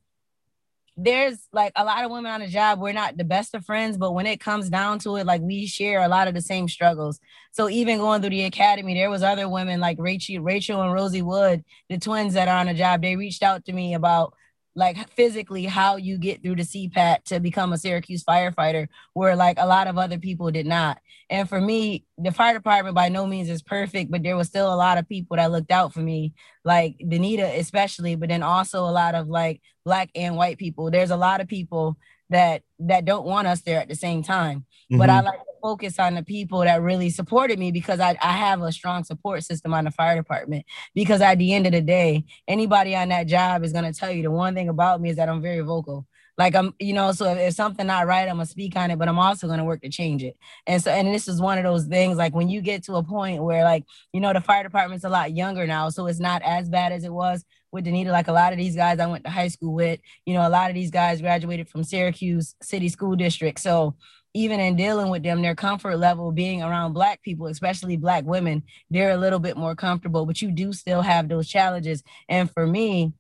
there's 0.98 1.48
like 1.52 1.74
a 1.76 1.84
lot 1.84 2.06
of 2.06 2.12
women 2.12 2.32
on 2.32 2.40
the 2.40 2.48
job 2.48 2.80
we're 2.80 2.94
not 2.94 3.18
the 3.18 3.24
best 3.24 3.54
of 3.54 3.66
friends 3.66 3.98
but 3.98 4.14
when 4.14 4.26
it 4.26 4.40
comes 4.40 4.70
down 4.70 4.98
to 4.98 5.18
it 5.18 5.26
like 5.26 5.42
we 5.42 5.68
share 5.68 6.02
a 6.04 6.08
lot 6.08 6.28
of 6.28 6.34
the 6.34 6.42
same 6.42 6.68
struggles. 6.68 7.20
So 7.52 7.70
even 7.70 7.98
going 8.00 8.22
through 8.22 8.30
the 8.32 8.46
academy 8.46 8.94
there 8.94 9.10
was 9.10 9.24
other 9.24 9.50
women 9.50 9.80
like 9.80 9.98
rachel 10.00 10.40
rachel 10.42 10.82
and 10.82 10.94
rosie 10.94 11.22
wood 11.22 11.64
the 11.90 11.98
twins 11.98 12.34
that 12.36 12.48
are 12.48 12.58
on 12.58 12.68
the 12.68 12.74
job 12.74 13.02
they 13.02 13.16
reached 13.16 13.44
out 13.44 13.66
to 13.66 13.74
me 13.74 13.94
about 13.94 14.34
like 14.76 15.10
physically 15.12 15.66
how 15.66 15.96
you 15.96 16.18
get 16.18 16.44
through 16.44 16.56
the 16.56 16.64
CPAT 16.64 17.24
to 17.26 17.40
become 17.40 17.72
a 17.72 17.78
Syracuse 17.78 18.24
firefighter, 18.24 18.88
where 19.14 19.36
like 19.36 19.58
a 19.60 19.66
lot 19.66 19.88
of 19.88 19.98
other 19.98 20.18
people 20.18 20.52
did 20.52 20.66
not. 20.66 21.00
And 21.30 21.48
for 21.48 21.60
me, 21.60 22.06
the 22.18 22.32
fire 22.32 22.54
department 22.54 22.96
by 22.96 23.10
no 23.10 23.26
means 23.26 23.50
is 23.50 23.64
perfect, 23.64 24.12
but 24.12 24.22
there 24.22 24.38
was 24.38 24.48
still 24.48 24.72
a 24.72 24.76
lot 24.76 24.98
of 24.98 25.08
people 25.08 25.38
that 25.38 25.52
looked 25.52 25.72
out 25.72 25.94
for 25.94 26.02
me, 26.02 26.34
like 26.64 26.98
Danita 27.02 27.58
especially, 27.58 28.16
but 28.16 28.30
then 28.30 28.44
also 28.44 28.84
a 28.84 28.92
lot 28.92 29.16
of 29.16 29.28
like 29.28 29.62
black 29.86 30.10
and 30.14 30.36
white 30.36 30.58
people. 30.58 30.92
There's 30.92 31.12
a 31.12 31.18
lot 31.18 31.42
of 31.42 31.48
people 31.48 31.98
that 32.30 32.64
that 32.80 33.06
don't 33.06 33.26
want 33.26 33.48
us 33.48 33.62
there 33.62 33.80
at 33.80 33.88
the 33.88 33.96
same 33.96 34.24
time. 34.24 34.66
Mm-hmm. 34.92 34.98
But 34.98 35.10
I 35.10 35.18
mm-hmm. 35.18 35.28
like 35.28 35.40
focus 35.66 35.98
on 35.98 36.14
the 36.14 36.22
people 36.22 36.60
that 36.60 36.80
really 36.80 37.10
supported 37.10 37.58
me 37.58 37.72
because 37.72 38.00
I, 38.00 38.16
I 38.22 38.34
have 38.34 38.62
a 38.62 38.72
strong 38.72 39.04
support 39.04 39.44
system 39.44 39.74
on 39.74 39.86
the 39.86 39.90
fire 39.90 40.16
department. 40.16 40.64
Because 40.94 41.22
at 41.22 41.40
the 41.40 41.56
end 41.56 41.66
of 41.66 41.72
the 41.72 41.82
day, 41.82 42.26
anybody 42.48 42.96
on 42.96 43.10
that 43.10 43.26
job 43.26 43.64
is 43.64 43.74
gonna 43.74 43.92
tell 43.92 44.12
you 44.12 44.22
the 44.22 44.30
one 44.30 44.54
thing 44.54 44.70
about 44.70 45.02
me 45.02 45.10
is 45.10 45.16
that 45.16 45.28
I'm 45.28 45.42
very 45.42 45.62
vocal. 45.62 46.06
Like 46.38 46.54
I'm, 46.54 46.76
you 46.80 46.94
know, 46.94 47.14
so 47.14 47.32
if, 47.32 47.40
if 47.40 47.54
something 47.56 47.88
not 47.88 48.06
right, 48.06 48.30
I'm 48.30 48.36
gonna 48.36 48.46
speak 48.46 48.76
on 48.76 48.92
it, 48.92 49.00
but 49.00 49.08
I'm 49.08 49.18
also 49.18 49.48
gonna 49.48 49.66
work 49.66 49.82
to 49.82 49.90
change 49.90 50.22
it. 50.24 50.38
And 50.68 50.84
so, 50.84 50.92
and 50.92 51.08
this 51.08 51.28
is 51.28 51.42
one 51.42 51.58
of 51.58 51.64
those 51.64 51.86
things 51.86 52.16
like 52.16 52.36
when 52.36 52.48
you 52.48 52.62
get 52.62 52.84
to 52.84 52.98
a 52.98 53.04
point 53.04 53.42
where 53.42 53.64
like, 53.64 53.86
you 54.14 54.20
know, 54.20 54.34
the 54.34 54.42
fire 54.42 54.62
department's 54.62 55.06
a 55.06 55.10
lot 55.10 55.34
younger 55.34 55.66
now, 55.66 55.90
so 55.90 56.06
it's 56.06 56.20
not 56.20 56.44
as 56.44 56.70
bad 56.70 56.92
as 56.92 57.06
it 57.06 57.12
was 57.12 57.44
with 57.72 57.86
Danita. 57.86 58.12
Like 58.12 58.28
a 58.28 58.34
lot 58.34 58.54
of 58.54 58.60
these 58.60 58.76
guys 58.76 59.00
I 59.00 59.08
went 59.08 59.24
to 59.24 59.32
high 59.32 59.48
school 59.48 59.74
with, 59.74 60.00
you 60.26 60.36
know, 60.36 60.48
a 60.48 60.50
lot 60.50 60.70
of 60.70 60.76
these 60.76 60.92
guys 60.92 61.22
graduated 61.22 61.70
from 61.70 61.84
Syracuse 61.84 62.56
City 62.62 62.90
School 62.90 63.16
District. 63.16 63.60
So 63.60 63.96
even 64.36 64.60
in 64.60 64.76
dealing 64.76 65.10
with 65.10 65.24
them, 65.24 65.42
their 65.42 65.56
comfort 65.56 65.96
level 65.96 66.30
being 66.30 66.62
around 66.62 66.92
black 66.92 67.22
people, 67.24 67.48
especially 67.48 67.96
black 67.96 68.26
women, 68.26 68.62
they're 68.90 69.12
a 69.12 69.18
little 69.18 69.40
bit 69.40 69.56
more 69.56 69.76
comfortable, 69.76 70.26
but 70.26 70.42
you 70.42 70.52
do 70.52 70.74
still 70.74 71.02
have 71.02 71.30
those 71.30 71.48
challenges. 71.48 72.04
And 72.28 72.52
for 72.52 72.68
me, 72.68 73.14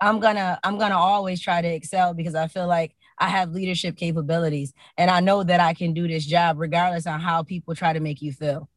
I'm 0.00 0.18
gonna 0.18 0.58
I'm 0.64 0.78
gonna 0.78 0.96
always 0.96 1.40
try 1.40 1.60
to 1.60 1.68
excel 1.68 2.14
because 2.14 2.34
I 2.34 2.48
feel 2.48 2.66
like 2.66 2.96
I 3.18 3.28
have 3.28 3.52
leadership 3.52 3.96
capabilities 3.96 4.72
and 4.96 5.10
I 5.10 5.20
know 5.20 5.42
that 5.42 5.60
I 5.60 5.74
can 5.74 5.92
do 5.92 6.08
this 6.08 6.24
job 6.24 6.58
regardless 6.58 7.06
on 7.06 7.20
how 7.20 7.42
people 7.42 7.74
try 7.74 7.92
to 7.92 8.00
make 8.00 8.22
you 8.22 8.32
feel 8.32 8.70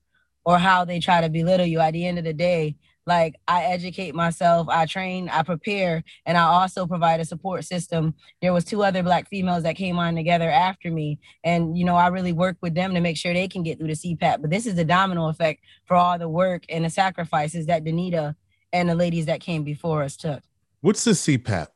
or 0.43 0.57
how 0.57 0.83
they 0.83 0.99
try 0.99 1.21
to 1.21 1.29
belittle 1.29 1.65
you. 1.65 1.79
At 1.79 1.91
the 1.91 2.05
end 2.05 2.17
of 2.17 2.25
the 2.25 2.33
day, 2.33 2.75
like 3.05 3.35
I 3.47 3.63
educate 3.63 4.13
myself, 4.13 4.67
I 4.69 4.85
train, 4.85 5.29
I 5.29 5.43
prepare, 5.43 6.03
and 6.25 6.37
I 6.37 6.43
also 6.43 6.85
provide 6.85 7.19
a 7.19 7.25
support 7.25 7.65
system. 7.65 8.13
There 8.41 8.53
was 8.53 8.63
two 8.63 8.83
other 8.83 9.03
black 9.03 9.27
females 9.27 9.63
that 9.63 9.75
came 9.75 9.97
on 9.97 10.15
together 10.15 10.49
after 10.49 10.91
me, 10.91 11.19
and 11.43 11.77
you 11.77 11.85
know 11.85 11.95
I 11.95 12.07
really 12.07 12.33
work 12.33 12.57
with 12.61 12.75
them 12.75 12.93
to 12.93 13.01
make 13.01 13.17
sure 13.17 13.33
they 13.33 13.47
can 13.47 13.63
get 13.63 13.79
through 13.79 13.87
the 13.87 13.93
CPAT. 13.93 14.41
But 14.41 14.51
this 14.51 14.65
is 14.65 14.75
the 14.75 14.85
domino 14.85 15.27
effect 15.29 15.61
for 15.85 15.95
all 15.95 16.17
the 16.17 16.29
work 16.29 16.63
and 16.69 16.85
the 16.85 16.89
sacrifices 16.89 17.65
that 17.65 17.83
Danita 17.83 18.35
and 18.71 18.89
the 18.89 18.95
ladies 18.95 19.25
that 19.25 19.41
came 19.41 19.63
before 19.63 20.03
us 20.03 20.15
took. 20.15 20.41
What's 20.81 21.03
the 21.03 21.11
CPAT? 21.11 21.67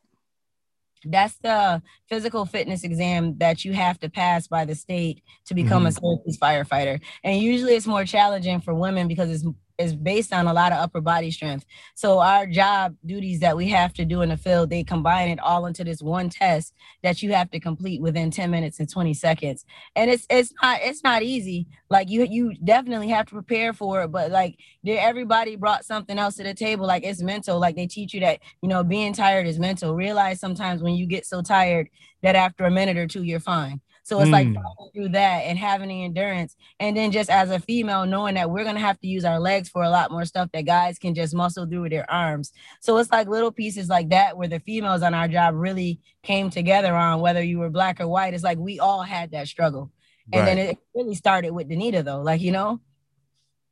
That's 1.06 1.36
the 1.36 1.82
physical 2.08 2.46
fitness 2.46 2.84
exam 2.84 3.38
that 3.40 3.66
you 3.66 3.74
have 3.74 4.00
to 4.00 4.10
pass 4.10 4.48
by 4.48 4.64
the 4.66 4.76
state 4.76 5.22
to 5.46 5.54
become 5.54 5.84
mm-hmm. 5.84 6.08
a 6.08 6.18
service 6.26 6.38
firefighter. 6.38 7.02
And 7.24 7.42
usually 7.42 7.76
it's 7.76 7.88
more 7.88 8.06
challenging 8.06 8.62
for 8.62 8.74
women 8.74 9.08
because 9.08 9.30
it's 9.30 9.46
is 9.78 9.96
based 9.96 10.32
on 10.34 10.48
a 10.48 10.54
lot 10.54 10.72
of 10.72 10.78
upper 10.78 11.02
body 11.02 11.32
strength. 11.32 11.66
So 11.96 12.20
our 12.20 12.46
job 12.46 12.96
duties 13.06 13.40
that 13.40 13.58
we 13.58 13.70
have 13.70 13.94
to 13.94 14.06
do 14.06 14.22
in 14.22 14.30
the 14.30 14.38
field, 14.38 14.70
they 14.70 14.84
combine 14.84 15.30
it 15.30 15.40
all 15.40 15.66
into 15.66 15.84
this 15.84 16.02
one 16.02 16.30
test 16.30 16.74
that 17.02 17.24
you 17.24 17.34
have 17.34 17.50
to 17.52 17.60
complete 17.60 18.02
within 18.02 18.30
10 18.32 18.52
minutes 18.52 18.80
and 18.80 18.90
20 18.90 19.14
seconds. 19.14 19.66
And 19.96 20.12
it's 20.12 20.28
it's 20.30 20.54
not 20.62 20.80
it's 20.82 21.04
not 21.04 21.24
easy. 21.24 21.68
Like 21.90 22.10
you 22.10 22.26
you 22.30 22.56
definitely 22.64 23.10
have 23.10 23.26
to 23.28 23.34
prepare 23.34 23.74
for 23.74 24.04
it, 24.04 24.12
but 24.12 24.32
like 24.32 24.58
everybody 24.86 25.56
brought 25.56 25.86
something 25.86 26.20
else 26.20 26.36
to 26.36 26.44
the 26.44 26.54
table. 26.54 26.86
Like 26.86 27.04
it's 27.04 27.22
mental. 27.22 27.60
Like 27.60 27.76
they 27.76 27.88
teach 27.88 28.14
you 28.14 28.20
that, 28.22 28.40
you 28.62 28.70
know, 28.70 28.84
being 28.84 29.14
tired 29.14 29.48
is 29.48 29.60
mental. 29.60 29.96
Realize 29.96 30.40
sometimes 30.40 30.84
when 30.84 30.94
you 30.94 31.08
get 31.08 31.26
so 31.26 31.42
tired 31.42 31.90
that 32.22 32.36
after 32.36 32.66
a 32.66 32.72
minute 32.72 32.98
or 32.98 33.08
two 33.08 33.24
you're 33.24 33.40
fine. 33.40 33.82
So 34.04 34.20
it's 34.20 34.30
mm. 34.30 34.56
like 34.56 34.94
through 34.94 35.10
that 35.10 35.40
and 35.44 35.58
having 35.58 35.88
the 35.88 36.04
endurance. 36.04 36.56
And 36.80 36.96
then 36.96 37.12
just 37.12 37.30
as 37.30 37.50
a 37.50 37.60
female, 37.60 38.06
knowing 38.06 38.36
that 38.36 38.50
we're 38.50 38.66
gonna 38.66 38.80
have 38.80 39.00
to 39.00 39.08
use 39.08 39.24
our 39.24 39.40
legs 39.40 39.70
for 39.70 39.84
a 39.84 39.90
lot 39.90 40.12
more 40.12 40.26
stuff 40.26 40.50
that 40.54 40.66
guys 40.66 41.00
can 41.00 41.16
just 41.16 41.34
muscle 41.34 41.66
through 41.66 41.84
with 41.84 41.92
their 41.92 42.10
arms. 42.12 42.52
So 42.82 42.98
it's 42.98 43.12
like 43.12 43.28
little 43.28 43.52
pieces 43.52 43.88
like 43.88 44.10
that 44.10 44.38
where 44.38 44.50
the 44.50 44.60
females 44.60 45.04
on 45.04 45.14
our 45.14 45.30
job 45.30 45.56
really 45.56 46.02
came 46.22 46.50
together 46.50 46.94
on 46.94 47.22
whether 47.22 47.42
you 47.42 47.60
were 47.60 47.70
black 47.70 48.02
or 48.02 48.08
white. 48.08 48.34
It's 48.34 48.44
like 48.44 48.58
we 48.58 48.80
all 48.80 49.04
had 49.04 49.32
that 49.32 49.48
struggle. 49.48 49.90
And 50.32 50.48
then 50.48 50.58
it 50.58 50.78
really 50.96 51.16
started 51.16 51.52
with 51.52 51.70
Danita 51.70 52.04
though, 52.04 52.22
like 52.22 52.42
you 52.42 52.52
know. 52.52 52.82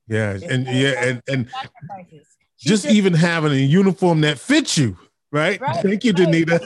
Yeah, 0.07 0.37
and 0.49 0.65
yeah, 0.67 1.03
and 1.03 1.21
and 1.29 1.49
just 2.57 2.85
even 2.85 3.13
having 3.13 3.51
a 3.51 3.55
uniform 3.55 4.21
that 4.21 4.39
fits 4.39 4.77
you 4.77 4.97
right? 5.31 5.59
right. 5.59 5.83
Thank 5.83 6.03
you, 6.03 6.13
right. 6.13 6.27
Danita. 6.27 6.61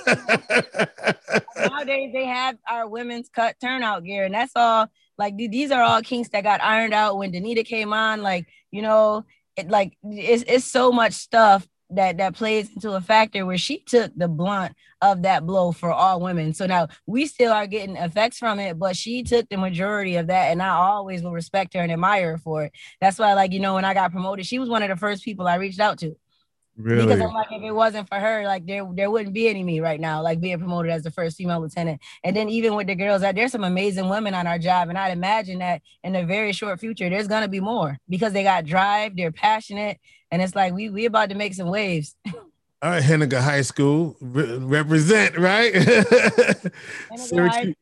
Nowadays 1.69 2.11
they 2.13 2.25
have 2.25 2.57
our 2.69 2.87
women's 2.87 3.29
cut 3.29 3.55
turnout 3.61 4.03
gear, 4.03 4.25
and 4.25 4.33
that's 4.33 4.53
all. 4.55 4.87
Like 5.17 5.37
these 5.37 5.71
are 5.71 5.81
all 5.81 6.01
kinks 6.01 6.29
that 6.29 6.43
got 6.43 6.61
ironed 6.61 6.93
out 6.93 7.17
when 7.17 7.31
Danita 7.31 7.65
came 7.65 7.93
on. 7.93 8.21
Like 8.21 8.47
you 8.71 8.81
know, 8.81 9.25
it 9.55 9.69
like 9.69 9.97
it's 10.03 10.43
it's 10.47 10.65
so 10.65 10.91
much 10.91 11.13
stuff 11.13 11.67
that 11.91 12.17
that 12.17 12.35
plays 12.35 12.69
into 12.73 12.93
a 12.93 13.01
factor 13.01 13.45
where 13.45 13.57
she 13.57 13.79
took 13.79 14.11
the 14.15 14.27
blunt 14.27 14.73
of 15.01 15.21
that 15.21 15.45
blow 15.45 15.71
for 15.71 15.91
all 15.91 16.19
women. 16.19 16.53
So 16.53 16.65
now 16.65 16.87
we 17.05 17.27
still 17.27 17.53
are 17.53 17.67
getting 17.67 17.95
effects 17.95 18.37
from 18.37 18.59
it, 18.59 18.79
but 18.79 18.95
she 18.95 19.23
took 19.23 19.47
the 19.49 19.57
majority 19.57 20.15
of 20.15 20.27
that, 20.27 20.51
and 20.51 20.61
I 20.61 20.69
always 20.69 21.21
will 21.21 21.31
respect 21.31 21.73
her 21.75 21.79
and 21.79 21.91
admire 21.91 22.31
her 22.31 22.37
for 22.37 22.63
it. 22.65 22.73
That's 22.99 23.19
why, 23.19 23.33
like 23.33 23.53
you 23.53 23.59
know, 23.59 23.75
when 23.75 23.85
I 23.85 23.93
got 23.93 24.11
promoted, 24.11 24.45
she 24.45 24.59
was 24.59 24.69
one 24.69 24.83
of 24.83 24.89
the 24.89 24.97
first 24.97 25.23
people 25.23 25.47
I 25.47 25.55
reached 25.55 25.79
out 25.79 25.99
to. 25.99 26.15
Really? 26.77 27.05
Because 27.05 27.21
I'm 27.21 27.33
like, 27.33 27.47
if 27.51 27.63
it 27.63 27.71
wasn't 27.71 28.09
for 28.09 28.19
her, 28.19 28.43
like 28.43 28.65
there 28.65 28.85
there 28.91 29.09
wouldn't 29.09 29.33
be 29.33 29.47
any 29.47 29.63
me 29.63 29.79
right 29.79 29.99
now, 29.99 30.21
like 30.21 30.41
being 30.41 30.59
promoted 30.59 30.91
as 30.91 31.03
the 31.03 31.11
first 31.11 31.37
female 31.37 31.61
lieutenant. 31.61 32.01
And 32.23 32.35
then 32.35 32.49
even 32.49 32.75
with 32.75 32.87
the 32.87 32.95
girls, 32.95 33.21
that 33.21 33.35
there's 33.35 33.53
some 33.53 33.63
amazing 33.63 34.09
women 34.09 34.33
on 34.33 34.45
our 34.45 34.59
job, 34.59 34.89
and 34.89 34.97
I'd 34.97 35.13
imagine 35.13 35.59
that 35.59 35.81
in 36.03 36.13
the 36.13 36.25
very 36.25 36.51
short 36.51 36.79
future, 36.79 37.09
there's 37.09 37.29
gonna 37.29 37.47
be 37.47 37.61
more 37.61 37.97
because 38.09 38.33
they 38.33 38.43
got 38.43 38.65
drive, 38.65 39.15
they're 39.15 39.31
passionate, 39.31 39.99
and 40.31 40.41
it's 40.41 40.53
like 40.53 40.73
we 40.73 40.89
we 40.89 41.05
about 41.05 41.29
to 41.29 41.35
make 41.35 41.53
some 41.53 41.69
waves. 41.69 42.15
All 42.81 42.91
right, 42.91 43.01
Henninger 43.01 43.39
High 43.39 43.61
School 43.61 44.17
re- 44.19 44.57
represent 44.57 45.37
right. 45.37 45.73
Syracuse, 47.15 47.75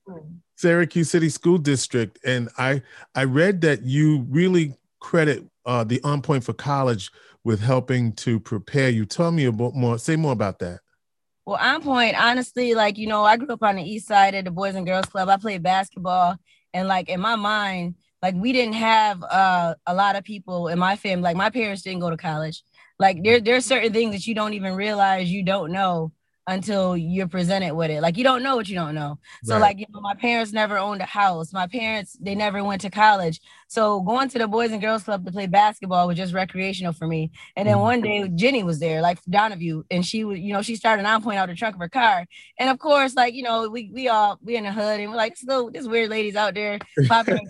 Syracuse 0.56 1.10
City 1.10 1.30
School 1.30 1.58
District, 1.58 2.20
and 2.24 2.48
I 2.60 2.84
I 3.16 3.24
read 3.24 3.62
that 3.62 3.82
you 3.82 4.28
really 4.30 4.78
credit 5.00 5.46
uh, 5.66 5.84
the 5.84 6.00
On 6.04 6.22
Point 6.22 6.44
for 6.44 6.54
College 6.54 7.12
with 7.44 7.62
helping 7.62 8.14
to 8.14 8.40
prepare 8.40 8.90
you. 8.90 9.06
Tell 9.06 9.32
me 9.32 9.46
about 9.46 9.76
more, 9.76 9.98
say 9.98 10.16
more 10.16 10.32
about 10.32 10.60
that. 10.60 10.80
Well, 11.46 11.58
on 11.60 11.82
point, 11.82 12.16
honestly, 12.18 12.74
like, 12.74 12.98
you 12.98 13.08
know, 13.08 13.24
I 13.24 13.36
grew 13.36 13.50
up 13.50 13.64
on 13.64 13.76
the 13.76 13.84
east 13.84 14.08
side 14.08 14.34
of 14.34 14.46
the 14.46 14.52
Boys 14.52 14.76
and 14.76 14.86
Girls 14.86 15.06
Club. 15.08 15.28
I 15.28 15.38
played 15.38 15.62
basketball. 15.62 16.38
And 16.74 16.88
like 16.88 17.10
in 17.10 17.20
my 17.20 17.36
mind, 17.36 17.96
like 18.22 18.34
we 18.36 18.54
didn't 18.54 18.76
have 18.76 19.22
uh, 19.24 19.76
a 19.86 19.94
lot 19.94 20.16
of 20.16 20.24
people 20.24 20.70
in 20.70 20.80
my 20.80 20.96
family. 20.96 21.24
Like 21.24 21.36
my 21.36 21.50
parents 21.50 21.82
didn't 21.82 22.00
go 22.00 22.10
to 22.10 22.18
college. 22.18 22.64
Like 22.98 23.22
there, 23.24 23.42
there 23.42 23.58
are 23.58 23.62
certain 23.62 23.92
things 23.92 24.14
that 24.14 24.26
you 24.26 24.34
don't 24.34 24.54
even 24.54 24.74
realize 24.74 25.30
you 25.30 25.44
don't 25.44 25.72
know 25.72 26.12
until 26.48 26.98
you're 26.98 27.28
presented 27.28 27.74
with 27.74 27.90
it. 27.90 28.02
Like 28.02 28.18
you 28.18 28.24
don't 28.24 28.44
know 28.44 28.56
what 28.56 28.68
you 28.68 28.76
don't 28.76 28.96
know. 28.96 29.20
So 29.44 29.54
right. 29.54 29.62
like 29.62 29.80
you 29.80 29.86
know, 29.94 30.02
my 30.02 30.14
parents 30.14 30.52
never 30.52 30.78
owned 30.78 31.02
a 31.02 31.06
house. 31.06 31.54
My 31.54 31.68
parents 31.68 32.18
they 32.20 32.36
never 32.36 32.64
went 32.64 32.82
to 32.82 32.90
college. 32.90 33.40
So 33.68 34.02
going 34.02 34.30
to 34.30 34.38
the 34.38 34.48
Boys 34.48 34.72
and 34.72 34.82
Girls 34.82 35.04
Club 35.04 35.26
to 35.26 35.32
play 35.32 35.48
basketball 35.48 36.08
was 36.08 36.18
just 36.18 36.34
recreational 36.34 36.94
for 36.94 37.08
me. 37.08 37.32
And 37.56 37.68
then 37.68 37.76
mm-hmm. 37.76 37.84
one 37.84 38.02
day 38.02 38.30
Ginny 38.36 38.64
was 38.64 38.80
there, 38.80 39.02
like 39.02 39.20
Donohue, 39.24 39.84
and 39.90 40.06
she 40.06 40.24
was, 40.24 40.40
you 40.40 40.54
know, 40.54 40.62
she 40.62 40.76
started 40.76 41.06
on 41.06 41.24
point 41.24 41.40
out 41.40 41.48
the 41.48 41.56
trunk 41.56 41.76
of 41.76 41.82
her 41.82 41.90
car. 41.90 42.26
And 42.60 42.70
of 42.70 42.78
course, 42.78 43.16
like 43.16 43.34
you 43.34 43.44
know, 43.44 43.70
we 43.70 43.90
we 43.94 44.10
all 44.10 44.38
we 44.44 44.58
in 44.58 44.66
the 44.66 44.72
hood 44.72 45.00
and 45.00 45.10
we're 45.10 45.18
like, 45.18 45.38
so 45.38 45.70
this 45.74 45.88
weird 45.88 46.10
lady's 46.10 46.36
out 46.36 46.54
there 46.56 46.80
popping 47.08 47.48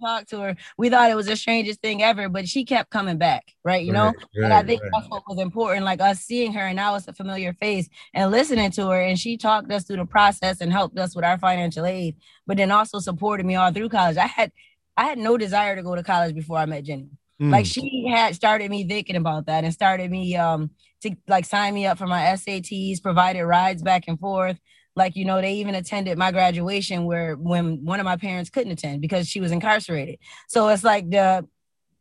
talk 0.00 0.26
to 0.28 0.40
her. 0.40 0.56
We 0.78 0.88
thought 0.88 1.10
it 1.10 1.16
was 1.16 1.26
the 1.26 1.36
strangest 1.36 1.80
thing 1.82 2.02
ever, 2.02 2.28
but 2.28 2.48
she 2.48 2.64
kept 2.64 2.90
coming 2.90 3.18
back, 3.18 3.52
right? 3.62 3.84
You 3.84 3.92
know, 3.92 4.06
right, 4.06 4.14
right, 4.36 4.44
and 4.44 4.52
I 4.54 4.62
think 4.62 4.80
that's 4.92 5.08
what 5.08 5.22
was 5.28 5.38
important, 5.38 5.84
like 5.84 6.00
us 6.00 6.20
seeing 6.20 6.52
her, 6.54 6.60
and 6.60 6.76
now 6.76 6.94
it's 6.94 7.08
a 7.08 7.12
familiar 7.26 7.52
face 7.54 7.88
and 8.14 8.30
listening 8.30 8.70
to 8.72 8.88
her. 8.88 9.00
And 9.00 9.18
she 9.18 9.36
talked 9.36 9.70
us 9.72 9.84
through 9.84 9.96
the 9.96 10.06
process 10.06 10.60
and 10.60 10.72
helped 10.72 10.98
us 10.98 11.14
with 11.16 11.24
our 11.24 11.38
financial 11.38 11.84
aid, 11.84 12.16
but 12.46 12.56
then 12.56 12.70
also 12.70 13.00
supported 13.00 13.44
me 13.44 13.56
all 13.56 13.72
through 13.72 13.88
college. 13.88 14.16
I 14.16 14.26
had 14.26 14.52
I 14.96 15.04
had 15.04 15.18
no 15.18 15.36
desire 15.36 15.76
to 15.76 15.82
go 15.82 15.94
to 15.94 16.02
college 16.02 16.34
before 16.34 16.58
I 16.58 16.66
met 16.66 16.84
Ginny. 16.84 17.10
Mm. 17.40 17.50
Like 17.50 17.66
she 17.66 18.06
had 18.08 18.34
started 18.34 18.70
me 18.70 18.86
thinking 18.86 19.16
about 19.16 19.46
that 19.46 19.64
and 19.64 19.74
started 19.74 20.10
me 20.10 20.36
um 20.36 20.70
to 21.02 21.14
like 21.28 21.44
sign 21.44 21.74
me 21.74 21.86
up 21.86 21.98
for 21.98 22.06
my 22.06 22.22
SATs, 22.22 23.02
provided 23.02 23.44
rides 23.44 23.82
back 23.82 24.04
and 24.08 24.18
forth. 24.18 24.58
Like, 24.94 25.14
you 25.14 25.26
know, 25.26 25.42
they 25.42 25.54
even 25.54 25.74
attended 25.74 26.16
my 26.16 26.32
graduation 26.32 27.04
where 27.04 27.34
when 27.34 27.84
one 27.84 28.00
of 28.00 28.06
my 28.06 28.16
parents 28.16 28.48
couldn't 28.48 28.72
attend 28.72 29.02
because 29.02 29.28
she 29.28 29.40
was 29.40 29.52
incarcerated. 29.52 30.18
So 30.48 30.68
it's 30.68 30.84
like 30.84 31.10
the 31.10 31.46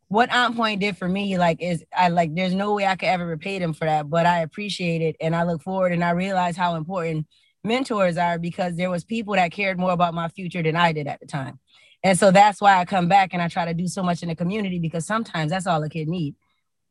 what 0.07 0.31
On 0.33 0.55
Point 0.55 0.81
did 0.81 0.97
for 0.97 1.07
me, 1.07 1.37
like, 1.37 1.61
is 1.61 1.83
I 1.95 2.09
like 2.09 2.35
there's 2.35 2.53
no 2.53 2.73
way 2.73 2.85
I 2.85 2.95
could 2.95 3.09
ever 3.09 3.25
repay 3.25 3.59
them 3.59 3.73
for 3.73 3.85
that, 3.85 4.09
but 4.09 4.25
I 4.25 4.39
appreciate 4.39 5.01
it 5.01 5.15
and 5.19 5.35
I 5.35 5.43
look 5.43 5.61
forward 5.61 5.91
and 5.91 6.03
I 6.03 6.11
realize 6.11 6.55
how 6.55 6.75
important 6.75 7.27
mentors 7.63 8.17
are 8.17 8.37
because 8.37 8.75
there 8.75 8.91
was 8.91 9.03
people 9.03 9.33
that 9.33 9.51
cared 9.51 9.79
more 9.79 9.91
about 9.91 10.13
my 10.13 10.29
future 10.29 10.61
than 10.61 10.75
I 10.75 10.91
did 10.91 11.07
at 11.07 11.19
the 11.19 11.25
time. 11.25 11.59
And 12.03 12.17
so 12.17 12.29
that's 12.29 12.61
why 12.61 12.77
I 12.77 12.85
come 12.85 13.07
back 13.07 13.33
and 13.33 13.41
I 13.41 13.47
try 13.47 13.65
to 13.65 13.73
do 13.73 13.87
so 13.87 14.03
much 14.03 14.21
in 14.21 14.29
the 14.29 14.35
community 14.35 14.77
because 14.77 15.07
sometimes 15.07 15.49
that's 15.49 15.65
all 15.65 15.81
a 15.81 15.89
kid 15.89 16.07
need. 16.07 16.35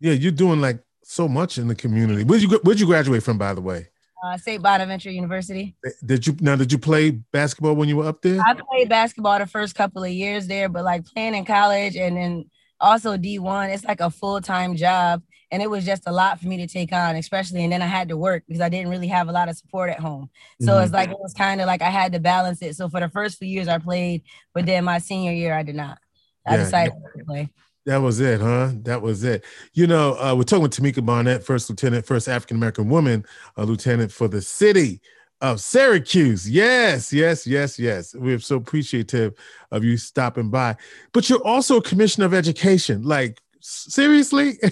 Yeah, 0.01 0.13
you're 0.13 0.33
doing 0.33 0.61
like 0.61 0.81
so 1.05 1.29
much 1.29 1.57
in 1.57 1.69
the 1.69 1.75
community. 1.77 2.25
Where'd 2.25 2.43
you 2.43 2.49
where'd 2.65 2.81
you 2.81 2.87
graduate 2.87 3.23
from, 3.23 3.39
by 3.39 3.55
the 3.55 3.61
way? 3.61 3.89
Uh, 4.25 4.39
St. 4.39 4.63
Bonaventure 4.63 5.11
University. 5.11 5.77
Did 6.05 6.27
you 6.27 6.37
now? 6.41 6.57
Did 6.57 6.73
you 6.73 6.79
play 6.79 7.11
basketball 7.11 7.75
when 7.75 7.89
you 7.89 7.97
were 7.99 8.09
up 8.09 8.23
there? 8.23 8.41
I 8.41 8.55
played 8.55 8.89
basketball 8.89 9.39
the 9.39 9.47
first 9.47 9.75
couple 9.75 10.03
of 10.03 10.11
years 10.11 10.47
there, 10.47 10.69
but 10.69 10.83
like 10.83 11.05
playing 11.05 11.35
in 11.35 11.45
college 11.45 11.95
and 11.95 12.17
then 12.17 12.51
also 12.81 13.17
D1, 13.17 13.73
it's 13.73 13.85
like 13.85 14.01
a 14.01 14.11
full 14.11 14.41
time 14.41 14.77
job. 14.77 15.23
And 15.51 15.63
it 15.63 15.71
was 15.71 15.85
just 15.85 16.03
a 16.07 16.13
lot 16.13 16.41
for 16.41 16.49
me 16.49 16.57
to 16.57 16.67
take 16.67 16.93
on, 16.93 17.15
especially. 17.15 17.63
And 17.63 17.73
then 17.73 17.81
I 17.81 17.87
had 17.87 18.09
to 18.09 18.17
work 18.17 18.43
because 18.47 18.61
I 18.61 18.69
didn't 18.69 18.91
really 18.91 19.07
have 19.07 19.29
a 19.29 19.33
lot 19.33 19.49
of 19.49 19.57
support 19.57 19.89
at 19.89 20.01
home. 20.01 20.29
So 20.61 20.73
mm-hmm. 20.73 20.85
it's 20.85 20.93
like 20.93 21.11
it 21.11 21.19
was 21.19 21.33
kind 21.33 21.61
of 21.61 21.69
like 21.69 21.81
I 21.81 21.91
had 21.91 22.13
to 22.13 22.19
balance 22.19 22.61
it. 22.61 22.75
So 22.75 22.89
for 22.89 22.99
the 22.99 23.09
first 23.09 23.39
few 23.39 23.47
years 23.47 23.69
I 23.69 23.79
played, 23.79 24.23
but 24.53 24.67
then 24.67 24.85
my 24.85 24.99
senior 24.99 25.33
year 25.33 25.55
I 25.55 25.63
did 25.63 25.77
not. 25.77 25.99
I 26.47 26.57
yeah, 26.57 26.65
decided 26.65 26.95
to 27.17 27.25
play. 27.25 27.51
That 27.87 27.99
was 27.99 28.19
it, 28.21 28.41
huh? 28.41 28.71
That 28.83 29.03
was 29.03 29.25
it. 29.25 29.45
You 29.75 29.87
know, 29.87 30.15
uh, 30.15 30.35
we're 30.35 30.45
talking 30.45 30.63
with 30.63 30.73
Tamika 30.73 31.05
Barnett, 31.05 31.45
first 31.45 31.69
lieutenant, 31.69 32.07
first 32.07 32.29
African 32.29 32.57
American 32.57 32.89
woman, 32.89 33.25
uh, 33.57 33.65
lieutenant 33.65 34.11
for 34.11 34.27
the 34.27 34.41
city 34.41 35.01
of 35.45 35.61
Syracuse. 35.61 36.49
Yes, 36.49 37.13
yes, 37.13 37.47
yes, 37.47 37.79
yes. 37.79 38.15
We're 38.15 38.39
so 38.39 38.57
appreciative 38.57 39.35
of 39.71 39.85
you 39.85 39.99
stopping 39.99 40.49
by. 40.49 40.77
But 41.13 41.29
you're 41.29 41.47
also 41.47 41.77
a 41.77 41.83
commissioner 41.83 42.25
of 42.25 42.33
education. 42.33 43.03
Like, 43.03 43.41
seriously? 43.61 44.59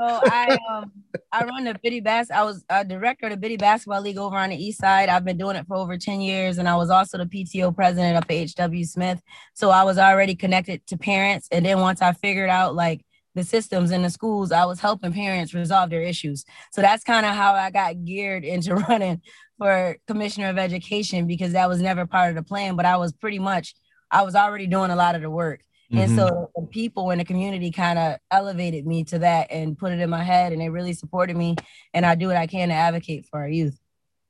So 0.00 0.06
I 0.24 0.56
um 0.70 0.90
I 1.30 1.44
run 1.44 1.64
the 1.64 1.78
Biddy 1.82 2.00
Bass. 2.00 2.30
I 2.30 2.42
was 2.42 2.64
a 2.70 2.82
director 2.86 3.26
of 3.26 3.32
the 3.32 3.36
Biddy 3.36 3.58
Basketball 3.58 4.00
League 4.00 4.16
over 4.16 4.34
on 4.34 4.48
the 4.48 4.56
East 4.56 4.80
Side. 4.80 5.10
I've 5.10 5.26
been 5.26 5.36
doing 5.36 5.56
it 5.56 5.66
for 5.66 5.76
over 5.76 5.98
10 5.98 6.22
years, 6.22 6.56
and 6.56 6.66
I 6.66 6.74
was 6.76 6.88
also 6.88 7.18
the 7.18 7.26
PTO 7.26 7.76
president 7.76 8.16
up 8.16 8.24
at 8.30 8.70
HW 8.70 8.82
Smith. 8.84 9.20
So 9.52 9.68
I 9.68 9.82
was 9.82 9.98
already 9.98 10.34
connected 10.34 10.86
to 10.86 10.96
parents. 10.96 11.48
And 11.52 11.66
then 11.66 11.80
once 11.80 12.00
I 12.00 12.14
figured 12.14 12.48
out 12.48 12.74
like 12.74 13.04
the 13.34 13.44
systems 13.44 13.90
in 13.90 14.02
the 14.02 14.10
schools, 14.10 14.52
I 14.52 14.64
was 14.64 14.80
helping 14.80 15.12
parents 15.12 15.54
resolve 15.54 15.90
their 15.90 16.02
issues. 16.02 16.44
So 16.72 16.80
that's 16.80 17.04
kind 17.04 17.24
of 17.24 17.34
how 17.34 17.54
I 17.54 17.70
got 17.70 18.04
geared 18.04 18.44
into 18.44 18.74
running 18.74 19.22
for 19.58 19.96
commissioner 20.06 20.48
of 20.48 20.58
education 20.58 21.26
because 21.26 21.52
that 21.52 21.68
was 21.68 21.80
never 21.80 22.06
part 22.06 22.30
of 22.30 22.36
the 22.36 22.42
plan. 22.42 22.76
But 22.76 22.86
I 22.86 22.96
was 22.96 23.12
pretty 23.12 23.38
much 23.38 23.74
I 24.10 24.22
was 24.22 24.34
already 24.34 24.66
doing 24.66 24.90
a 24.90 24.96
lot 24.96 25.14
of 25.14 25.22
the 25.22 25.30
work. 25.30 25.62
And 25.92 26.10
mm-hmm. 26.10 26.18
so 26.18 26.50
the 26.54 26.66
people 26.68 27.10
in 27.10 27.18
the 27.18 27.24
community 27.24 27.72
kind 27.72 27.98
of 27.98 28.18
elevated 28.30 28.86
me 28.86 29.02
to 29.04 29.18
that 29.20 29.50
and 29.50 29.76
put 29.76 29.92
it 29.92 29.98
in 29.98 30.08
my 30.08 30.22
head, 30.22 30.52
and 30.52 30.60
they 30.60 30.68
really 30.68 30.92
supported 30.92 31.36
me. 31.36 31.56
And 31.92 32.06
I 32.06 32.14
do 32.14 32.28
what 32.28 32.36
I 32.36 32.46
can 32.46 32.68
to 32.68 32.74
advocate 32.74 33.26
for 33.26 33.40
our 33.40 33.48
youth. 33.48 33.76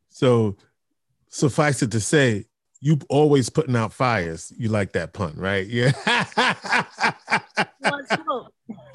So, 0.09 0.57
suffice 1.28 1.83
it 1.83 1.92
to 1.92 2.00
say, 2.00 2.47
you 2.80 2.99
always 3.11 3.50
putting 3.50 3.76
out 3.76 3.92
fires. 3.92 4.50
You 4.57 4.71
like 4.71 4.92
that 4.92 5.12
pun, 5.12 5.35
right? 5.37 5.66
Yeah. 5.66 5.92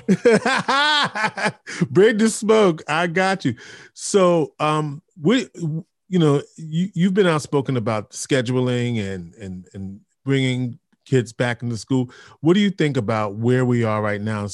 Bring 1.89 2.17
the 2.17 2.29
smoke. 2.29 2.83
I 2.87 3.07
got 3.07 3.45
you. 3.45 3.55
So, 3.93 4.53
um, 4.59 5.01
we, 5.21 5.47
you 5.55 6.19
know, 6.19 6.41
you 6.57 6.89
you've 6.93 7.13
been 7.13 7.27
outspoken 7.27 7.77
about 7.77 8.11
scheduling 8.11 8.99
and 8.99 9.33
and 9.35 9.67
and 9.73 9.99
bringing 10.23 10.79
kids 11.05 11.31
back 11.33 11.61
into 11.61 11.77
school. 11.77 12.09
What 12.41 12.55
do 12.55 12.59
you 12.59 12.71
think 12.71 12.97
about 12.97 13.35
where 13.35 13.65
we 13.65 13.83
are 13.83 14.01
right 14.01 14.21
now? 14.21 14.47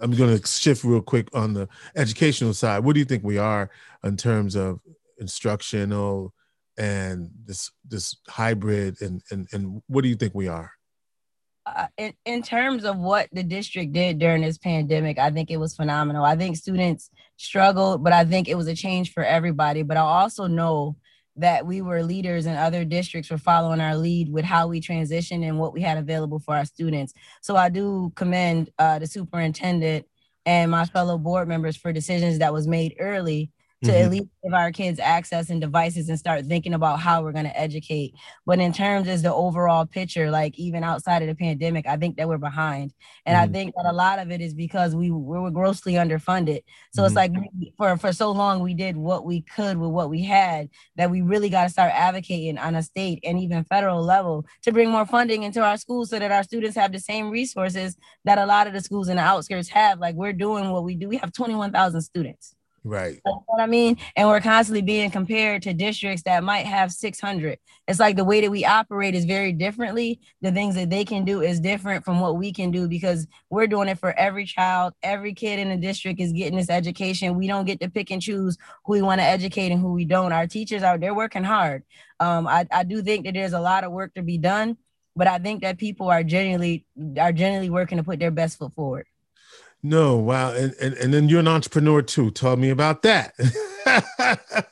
I'm 0.00 0.12
going 0.12 0.38
to 0.38 0.46
shift 0.46 0.84
real 0.84 1.00
quick 1.00 1.28
on 1.34 1.54
the 1.54 1.68
educational 1.96 2.54
side. 2.54 2.84
What 2.84 2.92
do 2.94 2.98
you 2.98 3.06
think 3.06 3.24
we 3.24 3.38
are 3.38 3.70
in 4.02 4.16
terms 4.16 4.54
of 4.54 4.80
instructional 5.18 6.32
and 6.76 7.30
this 7.44 7.70
this 7.88 8.16
hybrid 8.28 9.00
and 9.00 9.22
and 9.30 9.48
and 9.52 9.82
what 9.86 10.02
do 10.02 10.08
you 10.08 10.16
think 10.16 10.34
we 10.34 10.48
are? 10.48 10.73
Uh, 11.66 11.86
in, 11.96 12.12
in 12.26 12.42
terms 12.42 12.84
of 12.84 12.98
what 12.98 13.28
the 13.32 13.42
district 13.42 13.92
did 13.92 14.18
during 14.18 14.42
this 14.42 14.58
pandemic, 14.58 15.18
I 15.18 15.30
think 15.30 15.50
it 15.50 15.56
was 15.56 15.74
phenomenal. 15.74 16.24
I 16.24 16.36
think 16.36 16.56
students 16.56 17.10
struggled, 17.38 18.04
but 18.04 18.12
I 18.12 18.24
think 18.24 18.48
it 18.48 18.56
was 18.56 18.68
a 18.68 18.74
change 18.74 19.12
for 19.12 19.24
everybody. 19.24 19.82
But 19.82 19.96
I 19.96 20.00
also 20.00 20.46
know 20.46 20.96
that 21.36 21.66
we 21.66 21.80
were 21.80 22.02
leaders 22.02 22.46
and 22.46 22.56
other 22.56 22.84
districts 22.84 23.30
were 23.30 23.38
following 23.38 23.80
our 23.80 23.96
lead 23.96 24.30
with 24.30 24.44
how 24.44 24.68
we 24.68 24.80
transitioned 24.80 25.46
and 25.46 25.58
what 25.58 25.72
we 25.72 25.80
had 25.80 25.98
available 25.98 26.38
for 26.38 26.54
our 26.54 26.64
students. 26.64 27.12
So 27.40 27.56
I 27.56 27.70
do 27.70 28.12
commend 28.14 28.70
uh, 28.78 28.98
the 28.98 29.06
superintendent 29.06 30.06
and 30.46 30.70
my 30.70 30.84
fellow 30.84 31.18
board 31.18 31.48
members 31.48 31.76
for 31.76 31.92
decisions 31.92 32.38
that 32.38 32.52
was 32.52 32.68
made 32.68 32.94
early 33.00 33.50
to 33.84 33.90
mm-hmm. 33.90 34.04
at 34.04 34.10
least 34.10 34.28
give 34.42 34.54
our 34.54 34.72
kids 34.72 34.98
access 34.98 35.50
and 35.50 35.60
devices 35.60 36.08
and 36.08 36.18
start 36.18 36.46
thinking 36.46 36.74
about 36.74 37.00
how 37.00 37.22
we're 37.22 37.32
going 37.32 37.44
to 37.44 37.60
educate. 37.60 38.14
But 38.46 38.58
in 38.58 38.72
terms 38.72 39.08
of 39.08 39.22
the 39.22 39.32
overall 39.32 39.86
picture, 39.86 40.30
like 40.30 40.58
even 40.58 40.82
outside 40.84 41.22
of 41.22 41.28
the 41.28 41.34
pandemic, 41.34 41.86
I 41.86 41.96
think 41.96 42.16
that 42.16 42.28
we're 42.28 42.38
behind. 42.38 42.92
And 43.26 43.36
mm-hmm. 43.36 43.50
I 43.50 43.52
think 43.52 43.74
that 43.76 43.90
a 43.90 43.92
lot 43.92 44.18
of 44.18 44.30
it 44.30 44.40
is 44.40 44.54
because 44.54 44.94
we, 44.94 45.10
we 45.10 45.38
were 45.38 45.50
grossly 45.50 45.94
underfunded. 45.94 46.62
So 46.92 47.02
mm-hmm. 47.02 47.06
it's 47.06 47.14
like 47.14 47.32
for, 47.76 47.96
for 47.96 48.12
so 48.12 48.32
long 48.32 48.60
we 48.60 48.74
did 48.74 48.96
what 48.96 49.24
we 49.24 49.42
could 49.42 49.76
with 49.76 49.90
what 49.90 50.10
we 50.10 50.22
had 50.22 50.68
that 50.96 51.10
we 51.10 51.22
really 51.22 51.48
got 51.48 51.64
to 51.64 51.70
start 51.70 51.92
advocating 51.94 52.58
on 52.58 52.74
a 52.74 52.82
state 52.82 53.20
and 53.24 53.38
even 53.38 53.64
federal 53.64 54.02
level 54.02 54.46
to 54.62 54.72
bring 54.72 54.90
more 54.90 55.06
funding 55.06 55.42
into 55.42 55.62
our 55.62 55.76
schools 55.76 56.10
so 56.10 56.18
that 56.18 56.32
our 56.32 56.42
students 56.42 56.76
have 56.76 56.92
the 56.92 57.00
same 57.00 57.30
resources 57.30 57.96
that 58.24 58.38
a 58.38 58.46
lot 58.46 58.66
of 58.66 58.72
the 58.72 58.80
schools 58.80 59.08
in 59.08 59.16
the 59.16 59.22
outskirts 59.22 59.68
have. 59.68 59.98
Like 59.98 60.14
we're 60.14 60.32
doing 60.32 60.70
what 60.70 60.84
we 60.84 60.94
do. 60.96 61.08
We 61.08 61.16
have 61.18 61.32
21,000 61.32 62.00
students. 62.00 62.54
Right. 62.86 63.14
You 63.14 63.32
know 63.32 63.44
what 63.46 63.62
I 63.62 63.66
mean? 63.66 63.96
And 64.14 64.28
we're 64.28 64.42
constantly 64.42 64.82
being 64.82 65.10
compared 65.10 65.62
to 65.62 65.72
districts 65.72 66.22
that 66.24 66.44
might 66.44 66.66
have 66.66 66.92
600. 66.92 67.58
It's 67.88 67.98
like 67.98 68.16
the 68.16 68.24
way 68.24 68.42
that 68.42 68.50
we 68.50 68.66
operate 68.66 69.14
is 69.14 69.24
very 69.24 69.52
differently. 69.52 70.20
The 70.42 70.52
things 70.52 70.74
that 70.74 70.90
they 70.90 71.06
can 71.06 71.24
do 71.24 71.40
is 71.40 71.60
different 71.60 72.04
from 72.04 72.20
what 72.20 72.36
we 72.36 72.52
can 72.52 72.70
do 72.70 72.86
because 72.86 73.26
we're 73.48 73.66
doing 73.66 73.88
it 73.88 73.98
for 73.98 74.12
every 74.12 74.44
child. 74.44 74.92
Every 75.02 75.32
kid 75.32 75.58
in 75.60 75.70
the 75.70 75.78
district 75.78 76.20
is 76.20 76.32
getting 76.32 76.58
this 76.58 76.68
education. 76.68 77.38
We 77.38 77.46
don't 77.46 77.64
get 77.64 77.80
to 77.80 77.88
pick 77.88 78.10
and 78.10 78.20
choose 78.20 78.58
who 78.84 78.92
we 78.92 79.02
want 79.02 79.20
to 79.20 79.26
educate 79.26 79.72
and 79.72 79.80
who 79.80 79.94
we 79.94 80.04
don't. 80.04 80.32
Our 80.32 80.46
teachers 80.46 80.82
are 80.82 80.98
they're 80.98 81.14
working 81.14 81.44
hard. 81.44 81.84
Um, 82.20 82.46
I, 82.46 82.66
I 82.70 82.84
do 82.84 83.02
think 83.02 83.24
that 83.24 83.32
there's 83.32 83.54
a 83.54 83.60
lot 83.60 83.84
of 83.84 83.92
work 83.92 84.12
to 84.14 84.22
be 84.22 84.36
done, 84.36 84.76
but 85.16 85.26
I 85.26 85.38
think 85.38 85.62
that 85.62 85.78
people 85.78 86.10
are 86.10 86.22
genuinely 86.22 86.84
are 87.18 87.32
genuinely 87.32 87.70
working 87.70 87.96
to 87.96 88.04
put 88.04 88.18
their 88.18 88.30
best 88.30 88.58
foot 88.58 88.74
forward. 88.74 89.06
No, 89.86 90.16
wow. 90.16 90.52
And, 90.52 90.74
and, 90.80 90.94
and 90.94 91.12
then 91.12 91.28
you're 91.28 91.40
an 91.40 91.46
entrepreneur 91.46 92.00
too. 92.00 92.30
Tell 92.30 92.56
me 92.56 92.70
about 92.70 93.02
that. 93.02 93.34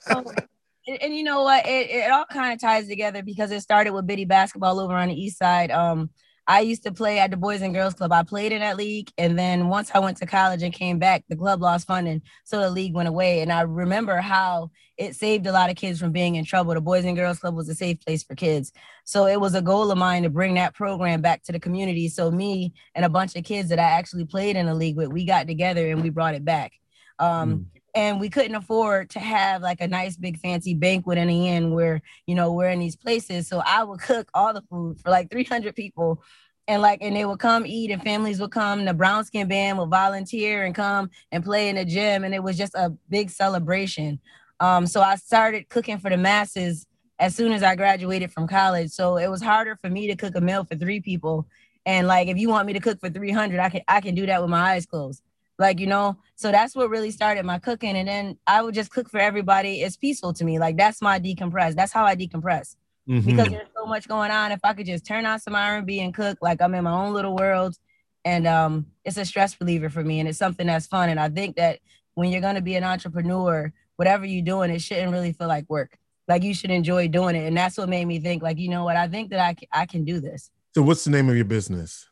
and, 0.07 1.03
and, 1.03 1.15
you 1.15 1.23
know 1.23 1.43
what? 1.43 1.67
It, 1.67 1.91
it 1.91 2.11
all 2.11 2.25
kind 2.25 2.55
of 2.55 2.61
ties 2.61 2.89
together 2.89 3.23
because 3.23 3.51
it 3.51 3.61
started 3.61 3.93
with 3.93 4.07
Biddy 4.07 4.25
basketball 4.25 4.81
over 4.81 4.95
on 4.95 5.11
the 5.11 5.15
east 5.15 5.37
side. 5.37 5.71
Um, 5.71 6.09
I 6.47 6.61
used 6.61 6.83
to 6.85 6.93
play 6.93 7.19
at 7.19 7.31
the 7.31 7.37
Boys 7.37 7.61
and 7.61 7.75
Girls 7.75 7.93
Club. 7.93 8.11
I 8.11 8.23
played 8.23 8.53
in 8.53 8.61
that 8.61 8.79
league. 8.79 9.11
And 9.19 9.39
then 9.39 9.69
once 9.69 9.91
I 9.95 9.99
went 9.99 10.17
to 10.17 10.27
college 10.27 10.63
and 10.63 10.73
came 10.73 10.99
back, 10.99 11.25
the 11.29 11.37
club 11.37 11.61
lost 11.61 11.87
funding. 11.87 12.23
So 12.45 12.61
the 12.61 12.71
league 12.71 12.95
went 12.95 13.09
away. 13.09 13.41
And 13.41 13.53
I 13.53 13.61
remember 13.61 14.17
how 14.17 14.71
it 15.03 15.17
saved 15.17 15.47
a 15.47 15.53
lot 15.53 15.69
of 15.69 15.77
kids 15.77 15.99
from 15.99 16.13
being 16.13 16.37
in 16.37 16.45
trouble. 16.45 16.75
The 16.75 16.81
Boys 16.81 17.05
and 17.05 17.17
Girls 17.17 17.41
Club 17.41 17.57
was 17.57 17.69
a 17.69 17.75
safe 17.75 18.01
place 18.01 18.23
for 18.23 18.37
kids. 18.37 18.73
So 19.05 19.27
it 19.27 19.41
was 19.41 19.55
a 19.55 19.63
goal 19.63 19.91
of 19.91 19.99
mine 19.99 20.23
to 20.23 20.31
bring 20.31 20.55
that 20.55 20.75
program 20.75 21.21
back 21.21 21.43
to 21.45 21.53
the 21.53 21.59
community. 21.59 22.09
So 22.09 22.31
me 22.31 22.73
and 22.95 23.05
a 23.05 23.09
bunch 23.09 23.35
of 23.35 23.43
kids 23.43 23.69
that 23.71 23.81
I 23.81 23.83
actually 23.83 24.27
played 24.27 24.55
in 24.55 24.67
the 24.67 24.75
league 24.75 24.97
with, 24.97 25.09
we 25.09 25.25
got 25.25 25.49
together 25.49 25.91
and 25.91 26.03
we 26.03 26.11
brought 26.11 26.35
it 26.35 26.45
back. 26.45 26.73
Um, 27.19 27.51
mm 27.51 27.67
and 27.95 28.19
we 28.19 28.31
couldn't 28.31 28.55
afford 28.55 29.11
to 29.11 29.21
have 29.21 29.61
like 29.61 29.83
a 29.83 29.87
nice 29.87 30.17
big 30.17 30.39
fancy 30.39 30.73
banquet 30.73 31.19
in 31.19 31.29
the 31.29 31.47
end 31.47 31.75
where 31.75 32.01
you 32.25 32.35
know 32.35 32.51
we're 32.51 32.71
in 32.71 32.79
these 32.79 32.97
places 32.97 33.47
so 33.47 33.63
i 33.67 33.85
would 33.85 34.01
cook 34.01 34.31
all 34.33 34.55
the 34.55 34.63
food 34.71 34.99
for 34.99 35.11
like 35.11 35.31
300 35.31 35.77
people 35.77 36.23
and 36.69 36.81
like 36.81 37.03
and 37.03 37.15
they 37.15 37.27
would 37.27 37.39
come 37.39 37.67
eat 37.67 37.91
and 37.91 38.03
families 38.03 38.41
would 38.41 38.51
come 38.51 38.87
the 38.87 38.95
brown 38.95 39.25
skin 39.27 39.47
band 39.47 39.77
would 39.77 39.91
volunteer 39.91 40.65
and 40.65 40.75
come 40.75 41.11
and 41.33 41.45
play 41.45 41.69
in 41.69 41.77
the 41.77 41.85
gym 41.85 42.25
and 42.25 42.35
it 42.35 42.43
was 42.43 42.57
just 42.57 42.75
a 42.75 42.91
big 43.11 43.29
celebration 43.29 44.19
um, 44.63 44.87
so 44.87 45.03
i 45.03 45.17
started 45.17 45.69
cooking 45.69 45.99
for 45.99 46.09
the 46.09 46.17
masses 46.17 46.87
as 47.19 47.35
soon 47.35 47.53
as 47.53 47.63
i 47.63 47.75
graduated 47.77 48.33
from 48.33 48.49
college. 48.49 48.91
So 48.91 49.17
it 49.17 49.29
was 49.29 49.43
harder 49.43 49.77
for 49.77 49.89
me 49.89 50.07
to 50.09 50.17
cook 50.17 50.35
a 50.35 50.41
meal 50.41 50.65
for 50.65 50.75
three 50.75 51.01
people. 51.01 51.47
And 51.87 52.07
like 52.07 52.29
if 52.29 52.37
you 52.37 52.49
want 52.49 52.67
me 52.67 52.73
to 52.73 52.81
cook 52.81 53.01
for 53.01 53.11
300 53.11 53.61
i 53.61 53.69
can 53.69 53.83
i 53.89 54.01
can 54.01 54.15
do 54.15 54.27
that 54.27 54.41
with 54.41 54.51
my 54.51 54.73
eyes 54.73 54.87
closed. 54.87 55.23
Like 55.59 55.79
you 55.81 55.87
know 55.87 56.17
so 56.35 56.51
that's 56.51 56.75
what 56.75 56.91
really 56.91 57.11
started 57.11 57.45
my 57.45 57.59
cooking. 57.59 57.97
And 57.97 58.09
then 58.09 58.39
i 58.47 58.63
would 58.63 58.75
just 58.75 58.91
cook 58.91 59.09
for 59.11 59.19
everybody. 59.19 59.83
It's 59.83 59.97
peaceful 59.97 60.33
to 60.35 60.45
me. 60.45 60.59
Like 60.59 60.77
that's 60.77 61.01
my 61.03 61.19
decompress. 61.21 61.75
That's 61.75 61.93
how 61.93 62.05
i 62.05 62.17
decompress. 62.17 62.77
Mm-hmm. 63.09 63.31
because 63.31 63.49
there's 63.49 63.69
so 63.77 63.85
much 63.87 64.07
going 64.07 64.31
on. 64.31 64.53
If 64.53 64.61
i 64.65 64.73
could 64.73 64.87
just 64.87 65.05
turn 65.07 65.27
on 65.27 65.39
some 65.39 65.55
r&b 65.55 66.01
and 66.01 66.15
cook 66.15 66.39
like 66.41 66.61
i'm 66.63 66.75
in 66.75 66.85
my 66.85 66.93
own 66.93 67.13
little 67.13 67.37
world. 67.37 67.77
And 68.25 68.47
um 68.47 68.87
it's 69.05 69.17
a 69.17 69.25
stress 69.25 69.57
reliever 69.61 69.91
for 69.91 70.03
me. 70.05 70.21
And 70.21 70.29
it's 70.29 70.39
something 70.39 70.67
that's 70.67 70.87
fun. 70.87 71.09
And 71.09 71.21
i 71.21 71.29
think 71.29 71.57
that 71.57 71.79
when 72.15 72.31
you're 72.31 72.41
going 72.41 72.57
to 72.57 72.61
be 72.63 72.77
an 72.77 72.85
entrepreneur 72.85 73.73
whatever 74.03 74.27
you're 74.27 74.45
doing 74.45 74.71
it 74.71 74.81
shouldn't 74.81 75.13
really 75.13 75.33
feel 75.33 75.49
like 75.49 75.69
work 75.69 75.97
like 76.29 76.43
you 76.43 76.55
should 76.55 76.71
enjoy 76.71 77.09
doing 77.09 77.37
it 77.37 77.47
and 77.47 77.57
that's 77.57 77.79
what 77.79 77.89
made 77.89 78.05
me 78.05 78.19
think 78.19 78.43
like 78.43 78.59
you 78.59 78.69
know 78.69 78.85
what 78.85 78.97
i 78.97 79.09
think 79.09 79.31
that 79.31 79.41
i, 79.41 79.81
I 79.83 79.87
can 79.87 80.05
do 80.05 80.21
this 80.21 80.51
so 80.75 80.83
what's 80.83 81.05
the 81.05 81.11
name 81.11 81.29
of 81.29 81.37
your 81.37 81.45
business 81.45 82.09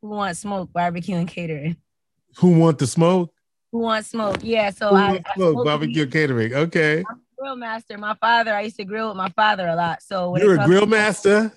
who 0.00 0.08
wants 0.08 0.40
smoke 0.40 0.72
barbecue 0.72 1.16
and 1.16 1.28
catering 1.28 1.76
who 2.36 2.58
want 2.58 2.78
the 2.78 2.86
smoke? 2.86 3.32
Who 3.72 3.78
want 3.80 4.06
smoke? 4.06 4.38
Yeah. 4.42 4.70
So 4.70 4.88
Who 4.88 4.96
I, 4.96 5.22
I 5.24 5.34
smoke 5.34 5.64
barbecue 5.64 6.06
catering. 6.06 6.54
Okay. 6.54 7.04
I'm 7.08 7.20
grill 7.38 7.56
master. 7.56 7.98
My 7.98 8.14
father, 8.14 8.54
I 8.54 8.62
used 8.62 8.76
to 8.76 8.84
grill 8.84 9.08
with 9.08 9.16
my 9.16 9.30
father 9.30 9.66
a 9.66 9.76
lot. 9.76 10.02
So 10.02 10.36
you're 10.36 10.60
a 10.60 10.64
grill 10.64 10.86
master. 10.86 11.52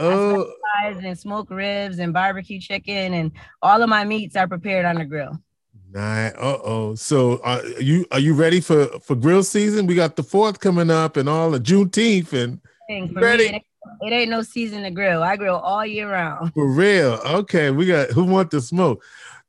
Oh, 0.00 0.52
and 0.84 1.18
smoke 1.18 1.50
ribs 1.50 1.98
and 1.98 2.12
barbecue 2.12 2.60
chicken 2.60 3.14
and 3.14 3.32
all 3.60 3.82
of 3.82 3.88
my 3.88 4.04
meats 4.04 4.36
are 4.36 4.46
prepared 4.46 4.84
on 4.84 4.94
the 4.94 5.04
grill. 5.04 5.36
Uh 5.94 6.30
oh. 6.38 6.94
So 6.94 7.40
are 7.42 7.64
you 7.80 8.06
are 8.10 8.18
you 8.18 8.34
ready 8.34 8.60
for 8.60 8.86
for 9.00 9.14
grill 9.14 9.42
season? 9.42 9.86
We 9.86 9.94
got 9.94 10.16
the 10.16 10.22
fourth 10.22 10.60
coming 10.60 10.90
up 10.90 11.16
and 11.16 11.28
all 11.28 11.50
the 11.50 11.60
Juneteenth 11.60 12.32
and 12.32 12.60
ready. 13.14 13.52
Me, 13.52 13.64
it 14.02 14.12
ain't 14.12 14.30
no 14.30 14.42
season 14.42 14.82
to 14.82 14.90
grill. 14.90 15.22
I 15.22 15.36
grill 15.36 15.56
all 15.56 15.84
year 15.86 16.10
round. 16.10 16.52
For 16.52 16.68
real. 16.68 17.20
Okay, 17.24 17.70
we 17.70 17.86
got 17.86 18.10
who 18.10 18.24
want 18.24 18.50
to 18.50 18.60
smoke. 18.60 19.02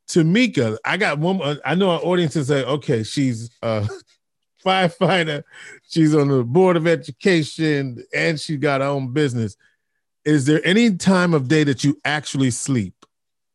Tamika, 0.07 0.77
I 0.85 0.97
got 0.97 1.19
one. 1.19 1.59
I 1.63 1.75
know 1.75 1.91
our 1.91 1.99
audience 1.99 2.35
is 2.35 2.49
like, 2.49 2.65
okay, 2.65 3.03
she's 3.03 3.49
a 3.61 3.87
firefighter, 4.65 5.43
she's 5.87 6.15
on 6.15 6.29
the 6.29 6.43
board 6.43 6.77
of 6.77 6.87
education, 6.87 8.03
and 8.13 8.39
she 8.39 8.57
got 8.57 8.81
her 8.81 8.87
own 8.87 9.13
business. 9.13 9.55
Is 10.25 10.45
there 10.45 10.65
any 10.65 10.95
time 10.95 11.33
of 11.33 11.47
day 11.47 11.63
that 11.63 11.83
you 11.83 11.99
actually 12.03 12.51
sleep? 12.51 12.93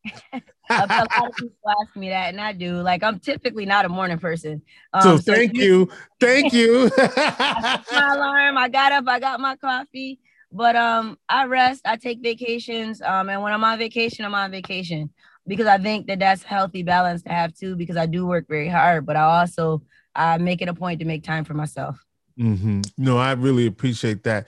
a 0.71 0.87
lot 0.87 1.29
of 1.29 1.37
people 1.37 1.71
ask 1.83 1.97
me 1.97 2.09
that, 2.09 2.31
and 2.31 2.41
I 2.41 2.53
do. 2.53 2.81
Like, 2.81 3.03
I'm 3.03 3.19
typically 3.19 3.67
not 3.67 3.85
a 3.85 3.89
morning 3.89 4.19
person. 4.19 4.63
Um, 4.93 5.03
so, 5.03 5.17
so 5.19 5.35
thank 5.35 5.57
you, 5.57 5.91
thank 6.21 6.53
you. 6.53 6.91
my 6.99 7.83
alarm. 7.93 8.59
I 8.59 8.69
got 8.69 8.93
up. 8.93 9.05
I 9.07 9.21
got 9.21 9.41
my 9.41 9.57
coffee. 9.57 10.21
But 10.53 10.77
um, 10.77 11.19
I 11.29 11.47
rest. 11.47 11.83
I 11.85 11.97
take 11.97 12.23
vacations. 12.23 13.03
Um, 13.03 13.29
and 13.29 13.43
when 13.43 13.53
I'm 13.53 13.65
on 13.65 13.77
vacation, 13.77 14.25
I'm 14.25 14.35
on 14.35 14.53
vacation 14.53 15.11
because 15.47 15.67
I 15.67 15.79
think 15.79 16.07
that 16.07 16.21
that's 16.21 16.45
healthy 16.45 16.85
balance 16.85 17.23
to 17.23 17.31
have 17.31 17.55
too. 17.55 17.75
Because 17.75 17.97
I 17.97 18.07
do 18.07 18.27
work 18.27 18.47
very 18.49 18.69
hard, 18.69 19.05
but 19.05 19.17
I 19.17 19.41
also 19.41 19.83
I 20.15 20.39
make 20.39 20.63
it 20.63 20.69
a 20.69 20.75
point 20.75 21.01
to 21.01 21.07
make 21.07 21.25
time 21.25 21.45
for 21.45 21.55
myself. 21.55 22.05
Mm-hmm. 22.39 22.83
No, 22.99 23.19
I 23.19 23.33
really 23.33 23.67
appreciate 23.67 24.23
that. 24.25 24.47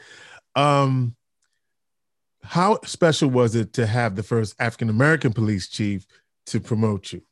Um, 0.55 1.16
how 2.47 2.79
special 2.85 3.29
was 3.29 3.55
it 3.55 3.73
to 3.75 3.87
have 3.87 4.17
the 4.17 4.23
first 4.23 4.55
African 4.59 4.89
American 4.89 5.33
police 5.33 5.69
chief 5.69 6.07
to 6.47 6.61
promote 6.61 7.13
you? 7.13 7.23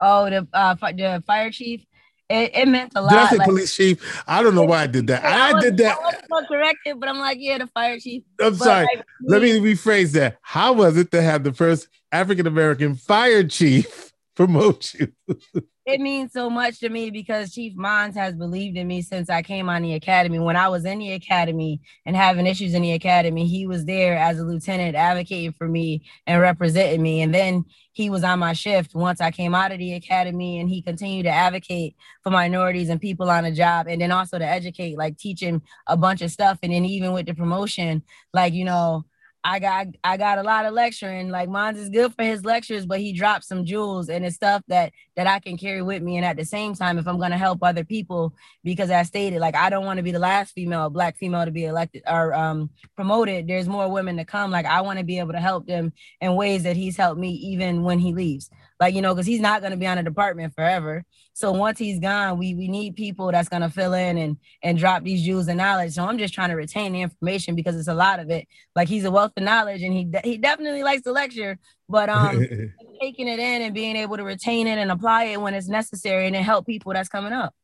Oh, 0.00 0.28
the 0.28 0.46
uh, 0.52 0.74
the 0.74 1.22
fire 1.26 1.50
chief. 1.50 1.84
It, 2.28 2.56
it 2.56 2.68
meant 2.68 2.92
a 2.96 3.02
lot. 3.02 3.10
Did 3.10 3.18
I 3.18 3.28
say 3.28 3.36
like, 3.36 3.48
police 3.48 3.76
chief? 3.76 4.24
I 4.26 4.42
don't 4.42 4.56
know 4.56 4.64
why 4.64 4.82
I 4.82 4.86
did 4.88 5.06
that. 5.06 5.24
I, 5.24 5.56
I 5.56 5.60
did 5.60 5.76
that. 5.76 5.96
I 5.96 6.16
was 6.28 6.44
corrected, 6.48 6.98
but 6.98 7.08
I'm 7.08 7.18
like, 7.18 7.38
yeah, 7.40 7.58
the 7.58 7.68
fire 7.68 8.00
chief. 8.00 8.24
I'm 8.40 8.56
but 8.56 8.64
sorry. 8.64 8.86
Like, 8.96 9.06
Let 9.22 9.42
me 9.42 9.60
rephrase 9.60 10.12
that. 10.12 10.38
How 10.42 10.72
was 10.72 10.96
it 10.96 11.12
to 11.12 11.22
have 11.22 11.44
the 11.44 11.52
first 11.52 11.88
African 12.10 12.48
American 12.48 12.96
fire 12.96 13.44
chief 13.44 14.12
promote 14.34 14.94
you? 14.94 15.12
it 15.86 16.00
means 16.00 16.32
so 16.32 16.50
much 16.50 16.80
to 16.80 16.88
me 16.88 17.10
because 17.10 17.54
Chief 17.54 17.76
Monds 17.76 18.16
has 18.16 18.34
believed 18.34 18.76
in 18.76 18.88
me 18.88 19.02
since 19.02 19.30
I 19.30 19.40
came 19.40 19.68
on 19.68 19.82
the 19.82 19.94
academy. 19.94 20.40
When 20.40 20.56
I 20.56 20.68
was 20.68 20.84
in 20.84 20.98
the 20.98 21.12
academy 21.12 21.80
and 22.04 22.16
having 22.16 22.44
issues 22.44 22.74
in 22.74 22.82
the 22.82 22.92
academy, 22.92 23.46
he 23.46 23.68
was 23.68 23.84
there 23.84 24.18
as 24.18 24.40
a 24.40 24.42
lieutenant 24.42 24.96
advocating 24.96 25.52
for 25.52 25.68
me 25.68 26.02
and 26.26 26.40
representing 26.40 27.02
me. 27.02 27.22
And 27.22 27.32
then 27.32 27.64
he 27.92 28.10
was 28.10 28.24
on 28.24 28.40
my 28.40 28.52
shift 28.52 28.96
once 28.96 29.20
I 29.20 29.30
came 29.30 29.54
out 29.54 29.70
of 29.70 29.78
the 29.78 29.94
academy 29.94 30.58
and 30.58 30.68
he 30.68 30.82
continued 30.82 31.22
to 31.22 31.30
advocate 31.30 31.94
for 32.24 32.30
minorities 32.30 32.88
and 32.88 33.00
people 33.00 33.30
on 33.30 33.44
the 33.44 33.52
job 33.52 33.86
and 33.86 34.00
then 34.00 34.10
also 34.10 34.40
to 34.40 34.44
educate, 34.44 34.98
like 34.98 35.16
teaching 35.18 35.62
a 35.86 35.96
bunch 35.96 36.20
of 36.20 36.32
stuff. 36.32 36.58
And 36.64 36.72
then 36.72 36.84
even 36.84 37.12
with 37.12 37.26
the 37.26 37.34
promotion, 37.34 38.02
like, 38.32 38.54
you 38.54 38.64
know, 38.64 39.04
I 39.48 39.60
got 39.60 39.86
I 40.02 40.16
got 40.16 40.38
a 40.38 40.42
lot 40.42 40.66
of 40.66 40.74
lecturing. 40.74 41.28
Like 41.28 41.48
Monds 41.48 41.78
is 41.78 41.88
good 41.88 42.12
for 42.14 42.24
his 42.24 42.44
lectures, 42.44 42.84
but 42.84 42.98
he 42.98 43.12
drops 43.12 43.46
some 43.46 43.64
jewels 43.64 44.08
and 44.08 44.24
it's 44.24 44.34
stuff 44.34 44.64
that 44.66 44.92
that 45.14 45.28
I 45.28 45.38
can 45.38 45.56
carry 45.56 45.82
with 45.82 46.02
me. 46.02 46.16
And 46.16 46.26
at 46.26 46.36
the 46.36 46.44
same 46.44 46.74
time, 46.74 46.98
if 46.98 47.06
I'm 47.06 47.20
gonna 47.20 47.38
help 47.38 47.62
other 47.62 47.84
people, 47.84 48.34
because 48.64 48.90
I 48.90 49.04
stated, 49.04 49.38
like 49.38 49.54
I 49.54 49.70
don't 49.70 49.84
want 49.84 49.98
to 49.98 50.02
be 50.02 50.10
the 50.10 50.18
last 50.18 50.50
female, 50.50 50.90
black 50.90 51.16
female 51.16 51.44
to 51.44 51.52
be 51.52 51.64
elected 51.64 52.02
or 52.08 52.34
um, 52.34 52.70
promoted. 52.96 53.46
There's 53.46 53.68
more 53.68 53.88
women 53.88 54.16
to 54.16 54.24
come. 54.24 54.50
Like 54.50 54.66
I 54.66 54.80
want 54.80 54.98
to 54.98 55.04
be 55.04 55.20
able 55.20 55.32
to 55.32 55.40
help 55.40 55.68
them 55.68 55.92
in 56.20 56.34
ways 56.34 56.64
that 56.64 56.74
he's 56.74 56.96
helped 56.96 57.20
me 57.20 57.30
even 57.30 57.84
when 57.84 58.00
he 58.00 58.12
leaves 58.12 58.50
like 58.80 58.94
you 58.94 59.02
know 59.02 59.14
because 59.14 59.26
he's 59.26 59.40
not 59.40 59.60
going 59.60 59.70
to 59.70 59.76
be 59.76 59.86
on 59.86 59.98
a 59.98 60.02
department 60.02 60.54
forever. 60.54 61.04
So 61.32 61.52
once 61.52 61.78
he's 61.78 61.98
gone 61.98 62.38
we 62.38 62.54
we 62.54 62.68
need 62.68 62.94
people 62.94 63.30
that's 63.32 63.48
going 63.48 63.62
to 63.62 63.70
fill 63.70 63.94
in 63.94 64.18
and 64.18 64.36
and 64.62 64.78
drop 64.78 65.02
these 65.02 65.24
jewels 65.24 65.48
of 65.48 65.56
knowledge. 65.56 65.92
So 65.92 66.04
i'm 66.04 66.18
just 66.18 66.34
trying 66.34 66.50
to 66.50 66.56
retain 66.56 66.92
the 66.92 67.02
information 67.02 67.54
because 67.54 67.76
it's 67.76 67.88
a 67.88 67.94
lot 67.94 68.20
of 68.20 68.30
it. 68.30 68.46
Like 68.74 68.88
he's 68.88 69.04
a 69.04 69.10
wealth 69.10 69.32
of 69.36 69.42
knowledge 69.42 69.82
and 69.82 69.92
he 69.92 70.04
de- 70.04 70.22
he 70.24 70.38
definitely 70.38 70.82
likes 70.82 71.02
to 71.02 71.12
lecture 71.12 71.58
but 71.88 72.08
um 72.08 72.44
taking 73.00 73.28
it 73.28 73.38
in 73.38 73.62
and 73.62 73.74
being 73.74 73.96
able 73.96 74.16
to 74.16 74.24
retain 74.24 74.66
it 74.66 74.78
and 74.78 74.90
apply 74.90 75.24
it 75.24 75.40
when 75.40 75.54
it's 75.54 75.68
necessary 75.68 76.26
and 76.26 76.34
then 76.34 76.42
help 76.42 76.66
people 76.66 76.92
that's 76.92 77.08
coming 77.08 77.32
up. 77.32 77.54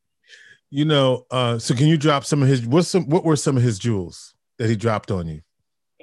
You 0.70 0.84
know 0.84 1.26
uh 1.30 1.58
so 1.58 1.74
can 1.74 1.86
you 1.86 1.98
drop 1.98 2.24
some 2.24 2.42
of 2.42 2.48
his 2.48 2.66
what's 2.66 2.88
some 2.88 3.08
what 3.08 3.24
were 3.24 3.36
some 3.36 3.56
of 3.56 3.62
his 3.62 3.78
jewels 3.78 4.34
that 4.58 4.68
he 4.68 4.76
dropped 4.76 5.10
on 5.10 5.26
you 5.28 5.40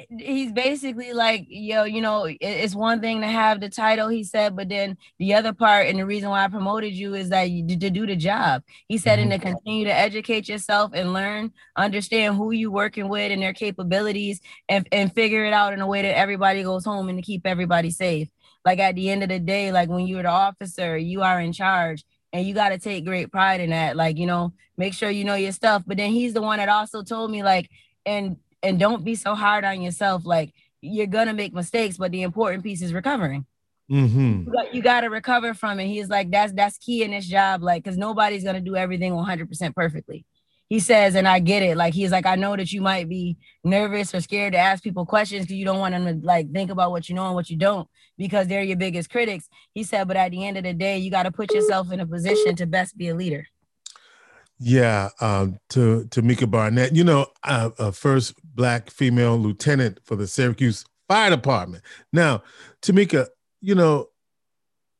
he's 0.09 0.51
basically 0.51 1.13
like, 1.13 1.45
yo, 1.49 1.83
you 1.83 2.01
know, 2.01 2.27
it's 2.39 2.75
one 2.75 3.01
thing 3.01 3.21
to 3.21 3.27
have 3.27 3.59
the 3.59 3.69
title, 3.69 4.07
he 4.07 4.23
said, 4.23 4.55
but 4.55 4.69
then 4.69 4.97
the 5.17 5.33
other 5.33 5.53
part 5.53 5.87
and 5.87 5.99
the 5.99 6.05
reason 6.05 6.29
why 6.29 6.43
I 6.43 6.47
promoted 6.47 6.93
you 6.93 7.15
is 7.15 7.29
that 7.29 7.49
you 7.49 7.67
to 7.77 7.89
do 7.89 8.05
the 8.05 8.15
job. 8.15 8.63
He 8.87 8.97
said, 8.97 9.19
mm-hmm. 9.19 9.31
and 9.31 9.41
to 9.41 9.47
continue 9.47 9.85
to 9.85 9.93
educate 9.93 10.47
yourself 10.47 10.91
and 10.93 11.13
learn, 11.13 11.51
understand 11.75 12.35
who 12.35 12.51
you 12.51 12.71
working 12.71 13.09
with 13.09 13.31
and 13.31 13.41
their 13.41 13.53
capabilities, 13.53 14.41
and 14.67 14.87
and 14.91 15.13
figure 15.13 15.45
it 15.45 15.53
out 15.53 15.73
in 15.73 15.81
a 15.81 15.87
way 15.87 16.01
that 16.01 16.17
everybody 16.17 16.63
goes 16.63 16.85
home 16.85 17.09
and 17.09 17.17
to 17.17 17.23
keep 17.23 17.45
everybody 17.45 17.91
safe. 17.91 18.29
Like 18.65 18.79
at 18.79 18.95
the 18.95 19.09
end 19.09 19.23
of 19.23 19.29
the 19.29 19.39
day, 19.39 19.71
like 19.71 19.89
when 19.89 20.07
you're 20.07 20.23
the 20.23 20.29
officer, 20.29 20.97
you 20.97 21.21
are 21.21 21.39
in 21.39 21.53
charge 21.53 22.03
and 22.33 22.45
you 22.45 22.53
got 22.53 22.69
to 22.69 22.77
take 22.77 23.05
great 23.05 23.31
pride 23.31 23.59
in 23.59 23.71
that 23.71 23.95
like 23.95 24.17
you 24.17 24.27
know 24.27 24.53
make 24.77 24.93
sure 24.93 25.09
you 25.09 25.23
know 25.23 25.33
your 25.35 25.51
stuff 25.51 25.83
but 25.87 25.97
then 25.97 26.11
he's 26.11 26.33
the 26.33 26.41
one 26.41 26.57
that 26.59 26.69
also 26.69 27.01
told 27.01 27.31
me 27.31 27.41
like 27.41 27.69
and 28.05 28.37
and 28.63 28.79
don't 28.79 29.03
be 29.03 29.15
so 29.15 29.35
hard 29.35 29.63
on 29.63 29.81
yourself. 29.81 30.25
Like 30.25 30.53
you're 30.81 31.07
gonna 31.07 31.33
make 31.33 31.53
mistakes, 31.53 31.97
but 31.97 32.11
the 32.11 32.23
important 32.23 32.63
piece 32.63 32.81
is 32.81 32.93
recovering. 32.93 33.45
Mm-hmm. 33.91 34.43
You, 34.45 34.51
got, 34.51 34.75
you 34.75 34.81
got 34.83 35.01
to 35.01 35.07
recover 35.07 35.55
from 35.55 35.79
it. 35.79 35.87
He's 35.87 36.09
like, 36.09 36.29
that's 36.29 36.53
that's 36.53 36.77
key 36.77 37.03
in 37.03 37.11
this 37.11 37.25
job, 37.25 37.63
like, 37.63 37.83
because 37.83 37.97
nobody's 37.97 38.43
gonna 38.43 38.61
do 38.61 38.75
everything 38.75 39.15
100 39.15 39.49
percent 39.49 39.75
perfectly. 39.75 40.25
He 40.67 40.79
says, 40.79 41.15
and 41.15 41.27
I 41.27 41.39
get 41.39 41.63
it. 41.63 41.75
Like 41.77 41.95
he's 41.95 42.11
like, 42.11 42.27
I 42.27 42.35
know 42.35 42.55
that 42.55 42.71
you 42.71 42.81
might 42.81 43.09
be 43.09 43.37
nervous 43.63 44.13
or 44.13 44.21
scared 44.21 44.53
to 44.53 44.59
ask 44.59 44.83
people 44.83 45.03
questions 45.03 45.45
because 45.45 45.57
you 45.57 45.65
don't 45.65 45.79
want 45.79 45.95
them 45.95 46.05
to 46.21 46.25
like 46.25 46.51
think 46.51 46.69
about 46.69 46.91
what 46.91 47.09
you 47.09 47.15
know 47.15 47.25
and 47.25 47.33
what 47.33 47.49
you 47.49 47.57
don't 47.57 47.87
because 48.19 48.47
they're 48.47 48.61
your 48.61 48.77
biggest 48.77 49.09
critics. 49.09 49.49
He 49.73 49.83
said, 49.83 50.07
but 50.07 50.17
at 50.17 50.29
the 50.29 50.45
end 50.45 50.57
of 50.57 50.63
the 50.63 50.73
day, 50.73 50.99
you 50.99 51.09
got 51.09 51.23
to 51.23 51.31
put 51.31 51.51
yourself 51.51 51.91
in 51.91 51.99
a 51.99 52.05
position 52.05 52.55
to 52.57 52.67
best 52.67 52.95
be 52.95 53.07
a 53.07 53.15
leader. 53.15 53.47
Yeah, 54.59 55.09
um, 55.21 55.57
to 55.69 56.05
Tamika 56.09 56.49
Barnett, 56.49 56.93
you 56.93 57.05
know, 57.05 57.27
uh, 57.43 57.69
uh, 57.79 57.91
first 57.91 58.33
black 58.59 58.91
female 58.91 59.37
lieutenant 59.37 60.01
for 60.03 60.17
the 60.17 60.27
Syracuse 60.27 60.83
Fire 61.07 61.29
Department. 61.29 61.81
Now, 62.11 62.43
Tamika, 62.81 63.27
you 63.61 63.73
know, 63.73 64.09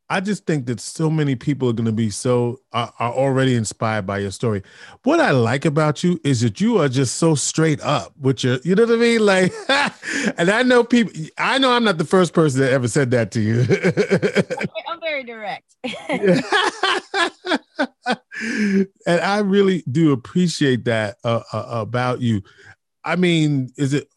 I 0.10 0.22
just 0.22 0.45
think 0.45 0.65
that 0.67 0.80
so 0.80 1.10
many 1.10 1.36
people 1.36 1.67
are 1.67 1.74
going 1.74 1.86
to 1.86 1.91
be 1.91 2.10
so 2.10 2.62
are, 2.72 2.93
are, 3.00 3.12
already 3.12 3.56
inspired 3.56 4.08
by 4.08 4.19
your 4.19 4.32
story. 4.32 4.63
What 5.04 5.19
I 5.19 5.32
like 5.32 5.65
about 5.65 6.06
you 6.06 6.22
is 6.24 6.39
that 6.39 6.62
you 6.62 6.78
are 6.78 6.88
just 6.88 7.17
so 7.17 7.36
straight 7.36 7.82
up 7.82 8.13
with 8.17 8.45
your, 8.45 8.60
you 8.63 8.76
know 8.76 8.86
what 8.86 8.93
I 8.93 8.98
mean? 8.98 9.26
Like, 9.26 9.52
and 10.38 10.50
I 10.50 10.63
know 10.63 10.86
people. 10.86 11.12
I 11.38 11.58
know 11.58 11.74
I'm 11.74 11.84
not 11.84 11.98
the 11.98 12.06
first 12.06 12.34
person 12.34 12.62
that 12.62 12.72
ever 12.72 12.88
said 12.88 13.12
that 13.12 13.32
to 13.32 13.41
you. 13.41 13.60
I'm 14.88 15.02
very 15.02 15.26
direct. 15.26 15.76
and 19.06 19.22
I 19.22 19.39
really 19.39 19.84
do 19.91 20.12
appreciate 20.12 20.86
that 20.86 21.17
uh, 21.24 21.41
uh, 21.52 21.65
about 21.69 22.22
you. 22.22 22.41
I 23.10 23.15
mean, 23.15 23.72
is 23.78 23.93
it? 23.93 24.08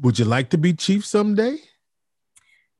Would 0.00 0.18
you 0.18 0.24
like 0.24 0.50
to 0.50 0.58
be 0.58 0.72
chief 0.72 1.04
someday? 1.04 1.58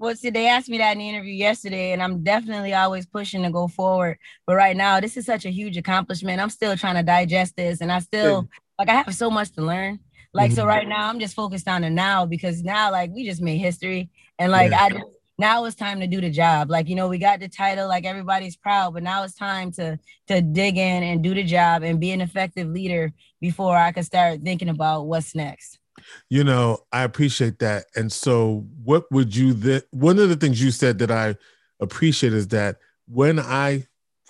well, 0.00 0.16
see, 0.16 0.30
they 0.30 0.48
asked 0.48 0.70
me 0.70 0.78
that 0.78 0.92
in 0.92 0.98
the 0.98 1.08
interview 1.10 1.34
yesterday, 1.34 1.92
and 1.92 2.02
I'm 2.02 2.24
definitely 2.24 2.72
always 2.72 3.04
pushing 3.04 3.42
to 3.42 3.50
go 3.50 3.68
forward. 3.68 4.16
But 4.46 4.56
right 4.56 4.74
now, 4.74 4.98
this 4.98 5.18
is 5.18 5.26
such 5.26 5.44
a 5.44 5.50
huge 5.50 5.76
accomplishment. 5.76 6.40
I'm 6.40 6.48
still 6.48 6.74
trying 6.74 6.94
to 6.94 7.02
digest 7.02 7.54
this, 7.54 7.82
and 7.82 7.92
I 7.92 7.98
still 7.98 8.48
like 8.78 8.88
I 8.88 8.94
have 8.94 9.14
so 9.14 9.30
much 9.30 9.50
to 9.52 9.60
learn. 9.60 10.00
Like, 10.32 10.52
mm-hmm. 10.52 10.56
so 10.56 10.64
right 10.64 10.88
now, 10.88 11.10
I'm 11.10 11.20
just 11.20 11.34
focused 11.34 11.68
on 11.68 11.82
the 11.82 11.90
now 11.90 12.24
because 12.24 12.62
now, 12.62 12.90
like, 12.90 13.10
we 13.10 13.26
just 13.26 13.42
made 13.42 13.58
history, 13.58 14.08
and 14.38 14.50
like 14.50 14.70
yeah. 14.70 14.84
I 14.84 14.88
just 14.88 15.04
now 15.40 15.64
it's 15.64 15.76
time 15.76 16.00
to 16.00 16.06
do 16.06 16.20
the 16.20 16.30
job. 16.30 16.70
Like, 16.70 16.88
you 16.88 16.94
know, 16.94 17.08
we 17.08 17.18
got 17.18 17.40
the 17.40 17.48
title, 17.48 17.88
like 17.88 18.06
everybody's 18.06 18.56
proud, 18.56 18.94
but 18.94 19.02
now 19.02 19.24
it's 19.24 19.34
time 19.34 19.70
to 19.72 19.98
to 20.28 20.40
dig 20.40 20.78
in 20.78 21.02
and 21.02 21.22
do 21.22 21.34
the 21.34 21.42
job 21.42 21.82
and 21.82 22.00
be 22.00 22.10
an 22.12 22.22
effective 22.22 22.68
leader 22.68 23.12
before 23.40 23.76
I 23.76 23.92
can 23.92 24.02
start 24.02 24.40
thinking 24.42 24.68
about 24.68 25.06
what's 25.06 25.34
next. 25.34 25.78
You 26.28 26.44
know, 26.44 26.78
I 26.92 27.02
appreciate 27.02 27.58
that. 27.58 27.86
And 27.94 28.10
so, 28.10 28.66
what 28.82 29.04
would 29.10 29.34
you 29.34 29.52
that 29.54 29.84
one 29.90 30.18
of 30.18 30.28
the 30.28 30.36
things 30.36 30.62
you 30.62 30.70
said 30.70 30.98
that 30.98 31.10
I 31.10 31.36
appreciate 31.80 32.32
is 32.32 32.48
that 32.48 32.76
when 33.06 33.38
I 33.38 33.86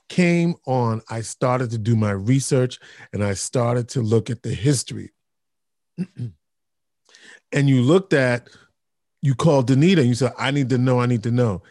came 0.09 0.57
on, 0.66 1.03
I 1.09 1.23
started 1.23 1.70
to 1.70 1.79
do 1.79 1.96
my 1.96 2.11
research 2.11 2.79
and 3.12 3.23
I 3.23 3.35
started 3.35 3.88
to 3.90 4.03
look 4.03 4.31
at 4.31 4.42
the 4.42 4.53
history. 4.53 5.12
and 7.53 7.68
you 7.68 7.83
looked 7.83 8.12
at, 8.12 8.49
you 9.23 9.35
called 9.35 9.68
Danita 9.68 9.99
and 9.99 10.09
you 10.09 10.14
said, 10.14 10.33
I 10.37 10.51
need 10.51 10.68
to 10.70 10.79
know, 10.79 11.01
I 11.01 11.07
need 11.07 11.23
to 11.23 11.31
know. 11.31 11.62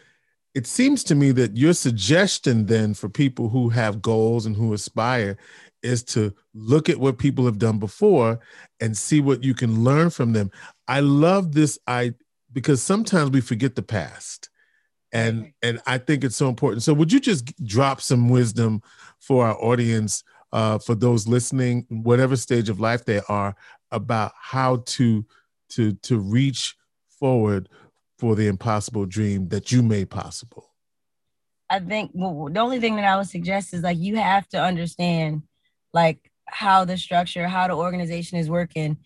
It 0.54 0.66
seems 0.66 1.04
to 1.04 1.14
me 1.14 1.30
that 1.32 1.56
your 1.56 1.74
suggestion 1.74 2.66
then 2.66 2.94
for 2.94 3.08
people 3.08 3.50
who 3.50 3.68
have 3.68 4.02
goals 4.02 4.46
and 4.46 4.56
who 4.56 4.72
aspire 4.72 5.36
is 5.82 6.02
to 6.02 6.34
look 6.54 6.88
at 6.88 6.98
what 6.98 7.18
people 7.18 7.44
have 7.46 7.58
done 7.58 7.78
before 7.78 8.40
and 8.80 8.96
see 8.96 9.20
what 9.20 9.44
you 9.44 9.54
can 9.54 9.84
learn 9.84 10.10
from 10.10 10.32
them. 10.32 10.50
I 10.88 11.00
love 11.00 11.52
this 11.52 11.78
I 11.86 12.14
because 12.52 12.82
sometimes 12.82 13.30
we 13.30 13.40
forget 13.40 13.74
the 13.74 13.82
past. 13.82 14.48
And 15.12 15.52
and 15.62 15.80
I 15.86 15.98
think 15.98 16.22
it's 16.22 16.36
so 16.36 16.48
important. 16.48 16.82
So 16.82 16.94
would 16.94 17.12
you 17.12 17.20
just 17.20 17.52
drop 17.64 18.00
some 18.00 18.28
wisdom 18.28 18.82
for 19.18 19.46
our 19.46 19.56
audience 19.60 20.22
uh, 20.52 20.78
for 20.78 20.94
those 20.94 21.26
listening 21.26 21.86
whatever 21.88 22.36
stage 22.36 22.68
of 22.68 22.80
life 22.80 23.04
they 23.04 23.20
are 23.28 23.56
about 23.90 24.32
how 24.40 24.82
to 24.86 25.24
to 25.70 25.92
to 25.94 26.18
reach 26.18 26.76
forward 27.18 27.68
for 28.18 28.36
the 28.36 28.46
impossible 28.46 29.06
dream 29.06 29.48
that 29.48 29.72
you 29.72 29.82
made 29.82 30.10
possible? 30.10 30.70
I 31.68 31.80
think 31.80 32.10
well, 32.14 32.48
the 32.52 32.60
only 32.60 32.80
thing 32.80 32.96
that 32.96 33.04
I 33.04 33.16
would 33.16 33.28
suggest 33.28 33.74
is 33.74 33.82
like 33.82 33.98
you 33.98 34.16
have 34.16 34.48
to 34.50 34.62
understand 34.62 35.42
like 35.92 36.30
how 36.46 36.84
the 36.84 36.96
structure, 36.96 37.46
how 37.46 37.68
the 37.68 37.74
organization 37.74 38.38
is 38.38 38.50
working 38.50 38.98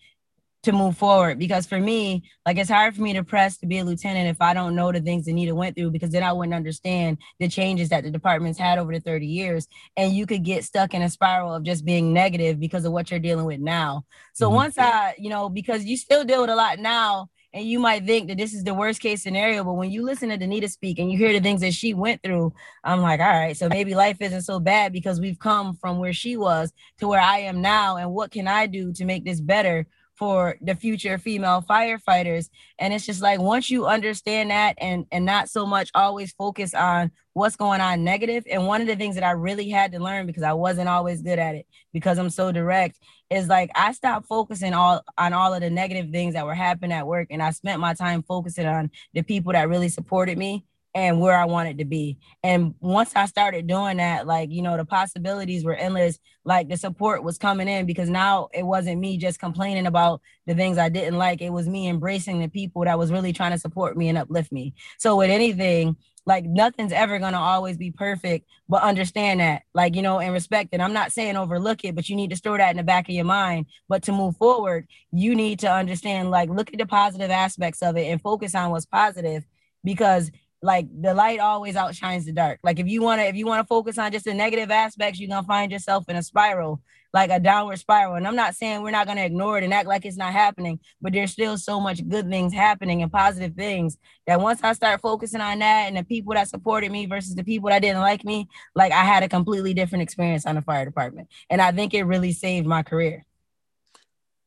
to 0.63 0.71
move 0.71 0.97
forward. 0.97 1.37
Because 1.39 1.67
for 1.67 1.79
me 1.79 2.23
like 2.45 2.57
it's 2.57 2.69
hard 2.69 2.95
for 2.95 3.01
me 3.01 3.13
to 3.13 3.23
press 3.23 3.57
to 3.57 3.67
be 3.67 3.79
a 3.79 3.85
lieutenant 3.85 4.27
if 4.27 4.41
i 4.41 4.53
don't 4.53 4.75
know 4.75 4.91
the 4.91 4.99
things 4.99 5.27
anita 5.27 5.53
went 5.53 5.75
through 5.75 5.91
because 5.91 6.11
then 6.11 6.23
i 6.23 6.31
wouldn't 6.31 6.53
understand 6.53 7.17
the 7.39 7.47
changes 7.47 7.89
that 7.89 8.03
the 8.03 8.11
department's 8.11 8.59
had 8.59 8.77
over 8.77 8.91
the 8.91 8.99
30 8.99 9.25
years. 9.25 9.67
And 9.95 10.13
you 10.13 10.25
could 10.25 10.43
get 10.43 10.63
stuck 10.63 10.93
in 10.93 11.01
a 11.01 11.09
spiral 11.09 11.53
of 11.53 11.63
just 11.63 11.85
being 11.85 12.13
negative 12.13 12.59
because 12.59 12.85
of 12.85 12.91
what 12.91 13.11
you're 13.11 13.19
dealing 13.19 13.45
with 13.45 13.59
now. 13.59 14.05
So 14.33 14.47
mm-hmm. 14.47 14.55
once 14.55 14.77
i 14.77 15.15
you 15.17 15.29
know 15.29 15.49
because 15.49 15.85
you 15.85 15.97
still 15.97 16.23
deal 16.23 16.41
with 16.41 16.49
a 16.49 16.55
lot 16.55 16.79
now 16.79 17.29
and 17.55 17.65
you 17.65 17.79
might 17.79 18.05
think 18.05 18.27
that 18.27 18.37
this 18.37 18.53
is 18.53 18.63
the 18.63 18.73
worst 18.73 18.99
case 18.99 19.23
scenario 19.23 19.63
but 19.63 19.73
when 19.73 19.89
you 19.89 20.03
listen 20.03 20.29
to 20.29 20.37
danita 20.37 20.69
speak 20.69 20.99
and 20.99 21.11
you 21.11 21.17
hear 21.17 21.33
the 21.33 21.39
things 21.39 21.61
that 21.61 21.73
she 21.73 21.93
went 21.93 22.21
through 22.21 22.53
i'm 22.83 23.01
like 23.01 23.19
all 23.19 23.27
right 23.27 23.57
so 23.57 23.67
maybe 23.69 23.95
life 23.95 24.17
isn't 24.21 24.43
so 24.43 24.59
bad 24.59 24.91
because 24.93 25.19
we've 25.19 25.39
come 25.39 25.75
from 25.75 25.97
where 25.97 26.13
she 26.13 26.37
was 26.37 26.71
to 26.97 27.07
where 27.07 27.21
i 27.21 27.39
am 27.39 27.61
now. 27.61 27.97
And 27.97 28.11
what 28.11 28.31
can 28.31 28.47
i 28.47 28.67
do 28.67 28.91
to 28.93 29.05
make 29.05 29.25
this 29.25 29.41
better 29.41 29.87
for 30.15 30.55
the 30.61 30.75
future 30.75 31.17
female 31.17 31.61
firefighters? 31.69 32.49
And 32.79 32.93
it's 32.93 33.05
just 33.05 33.21
like 33.21 33.39
once 33.39 33.69
you 33.69 33.85
understand 33.85 34.51
that 34.51 34.75
and 34.79 35.05
and 35.11 35.25
not 35.25 35.49
so 35.49 35.65
much 35.65 35.89
always 35.93 36.31
focus 36.33 36.73
on 36.73 37.11
what's 37.33 37.57
going 37.57 37.81
on 37.81 38.03
negative 38.03 38.45
and 38.49 38.65
one 38.65 38.79
of 38.81 38.87
the 38.87 38.95
things 38.95 39.15
that 39.15 39.23
i 39.25 39.31
really 39.31 39.69
had 39.69 39.91
to 39.91 39.99
learn 39.99 40.25
because 40.25 40.41
i 40.41 40.53
wasn't 40.53 40.87
always 40.87 41.21
good 41.21 41.37
at 41.37 41.53
it 41.53 41.67
because 41.91 42.17
i'm 42.17 42.29
so 42.29 42.49
direct 42.49 42.97
is 43.29 43.47
like 43.47 43.69
i 43.75 43.91
stopped 43.91 44.27
focusing 44.27 44.73
all 44.73 45.01
on 45.17 45.33
all 45.33 45.53
of 45.53 45.61
the 45.61 45.69
negative 45.69 46.11
things 46.11 46.33
that 46.33 46.45
were 46.45 46.53
happening 46.53 46.91
at 46.91 47.07
work 47.07 47.27
and 47.31 47.41
i 47.41 47.51
spent 47.51 47.79
my 47.79 47.93
time 47.93 48.23
focusing 48.23 48.65
on 48.65 48.89
the 49.13 49.21
people 49.21 49.53
that 49.53 49.69
really 49.69 49.89
supported 49.89 50.37
me 50.37 50.63
and 50.95 51.19
where 51.19 51.37
I 51.37 51.43
wanted 51.43 51.77
to 51.79 51.85
be. 51.85 52.17
And 52.41 52.73
once 52.79 53.11
I 53.17 53.25
started 53.25 53.67
doing 53.67 53.97
that, 53.97 54.25
like, 54.25 54.49
you 54.49 54.61
know, 54.61 54.77
the 54.77 54.85
possibilities 54.85 55.65
were 55.65 55.75
endless. 55.75 56.17
Like 56.45 56.69
the 56.69 56.77
support 56.77 57.21
was 57.21 57.37
coming 57.37 57.67
in 57.67 57.85
because 57.85 58.09
now 58.09 58.47
it 58.53 58.63
wasn't 58.63 59.01
me 59.01 59.17
just 59.17 59.37
complaining 59.37 59.87
about 59.87 60.21
the 60.47 60.55
things 60.55 60.77
I 60.77 60.87
didn't 60.87 61.17
like. 61.17 61.41
It 61.41 61.49
was 61.49 61.67
me 61.67 61.89
embracing 61.89 62.39
the 62.39 62.47
people 62.47 62.85
that 62.85 62.97
was 62.97 63.11
really 63.11 63.33
trying 63.33 63.51
to 63.51 63.59
support 63.59 63.97
me 63.97 64.07
and 64.07 64.17
uplift 64.17 64.53
me. 64.53 64.73
So 64.97 65.17
with 65.17 65.29
anything, 65.29 65.97
like 66.25 66.45
nothing's 66.45 66.91
ever 66.91 67.19
gonna 67.19 67.39
always 67.39 67.77
be 67.77 67.91
perfect, 67.91 68.47
but 68.67 68.81
understand 68.81 69.39
that, 69.39 69.63
like, 69.73 69.95
you 69.95 70.01
know, 70.01 70.19
and 70.19 70.33
respect 70.33 70.69
it. 70.73 70.81
I'm 70.81 70.93
not 70.93 71.11
saying 71.11 71.35
overlook 71.35 71.83
it, 71.83 71.95
but 71.95 72.09
you 72.09 72.15
need 72.15 72.31
to 72.31 72.35
store 72.35 72.57
that 72.57 72.71
in 72.71 72.77
the 72.77 72.83
back 72.83 73.07
of 73.07 73.15
your 73.15 73.25
mind. 73.25 73.67
But 73.87 74.03
to 74.03 74.11
move 74.11 74.35
forward, 74.37 74.87
you 75.11 75.35
need 75.35 75.59
to 75.59 75.71
understand, 75.71 76.31
like, 76.31 76.49
look 76.49 76.71
at 76.73 76.79
the 76.79 76.85
positive 76.85 77.31
aspects 77.31 77.81
of 77.81 77.97
it 77.97 78.07
and 78.07 78.21
focus 78.21 78.55
on 78.55 78.71
what's 78.71 78.85
positive 78.85 79.45
because 79.83 80.31
like 80.61 80.87
the 81.01 81.13
light 81.13 81.39
always 81.39 81.75
outshines 81.75 82.25
the 82.25 82.31
dark. 82.31 82.59
Like 82.63 82.79
if 82.79 82.87
you 82.87 83.01
want 83.01 83.21
to, 83.21 83.27
if 83.27 83.35
you 83.35 83.45
want 83.45 83.61
to 83.61 83.67
focus 83.67 83.97
on 83.97 84.11
just 84.11 84.25
the 84.25 84.33
negative 84.33 84.71
aspects, 84.71 85.19
you're 85.19 85.29
gonna 85.29 85.45
find 85.45 85.71
yourself 85.71 86.09
in 86.09 86.15
a 86.15 86.23
spiral, 86.23 86.81
like 87.15 87.31
a 87.31 87.39
downward 87.39 87.79
spiral. 87.79 88.15
And 88.15 88.27
I'm 88.27 88.35
not 88.35 88.55
saying 88.55 88.81
we're 88.81 88.91
not 88.91 89.07
gonna 89.07 89.23
ignore 89.23 89.57
it 89.57 89.63
and 89.63 89.73
act 89.73 89.87
like 89.87 90.05
it's 90.05 90.17
not 90.17 90.33
happening, 90.33 90.81
but 91.01 91.13
there's 91.13 91.31
still 91.31 91.57
so 91.57 91.79
much 91.79 92.05
good 92.09 92.29
things 92.29 92.53
happening 92.53 93.01
and 93.01 93.09
positive 93.11 93.55
things 93.55 93.97
that 94.27 94.41
once 94.41 94.59
I 94.61 94.73
start 94.73 94.99
focusing 94.99 95.39
on 95.39 95.59
that 95.59 95.87
and 95.87 95.95
the 95.95 96.03
people 96.03 96.33
that 96.33 96.49
supported 96.49 96.91
me 96.91 97.05
versus 97.05 97.33
the 97.33 97.45
people 97.45 97.69
that 97.69 97.81
didn't 97.81 98.01
like 98.01 98.25
me, 98.25 98.49
like 98.75 98.91
I 98.91 99.05
had 99.05 99.23
a 99.23 99.29
completely 99.29 99.73
different 99.73 100.01
experience 100.01 100.45
on 100.45 100.55
the 100.55 100.61
fire 100.61 100.83
department. 100.83 101.29
And 101.49 101.61
I 101.61 101.71
think 101.71 101.93
it 101.93 102.03
really 102.03 102.33
saved 102.33 102.67
my 102.67 102.83
career. 102.83 103.25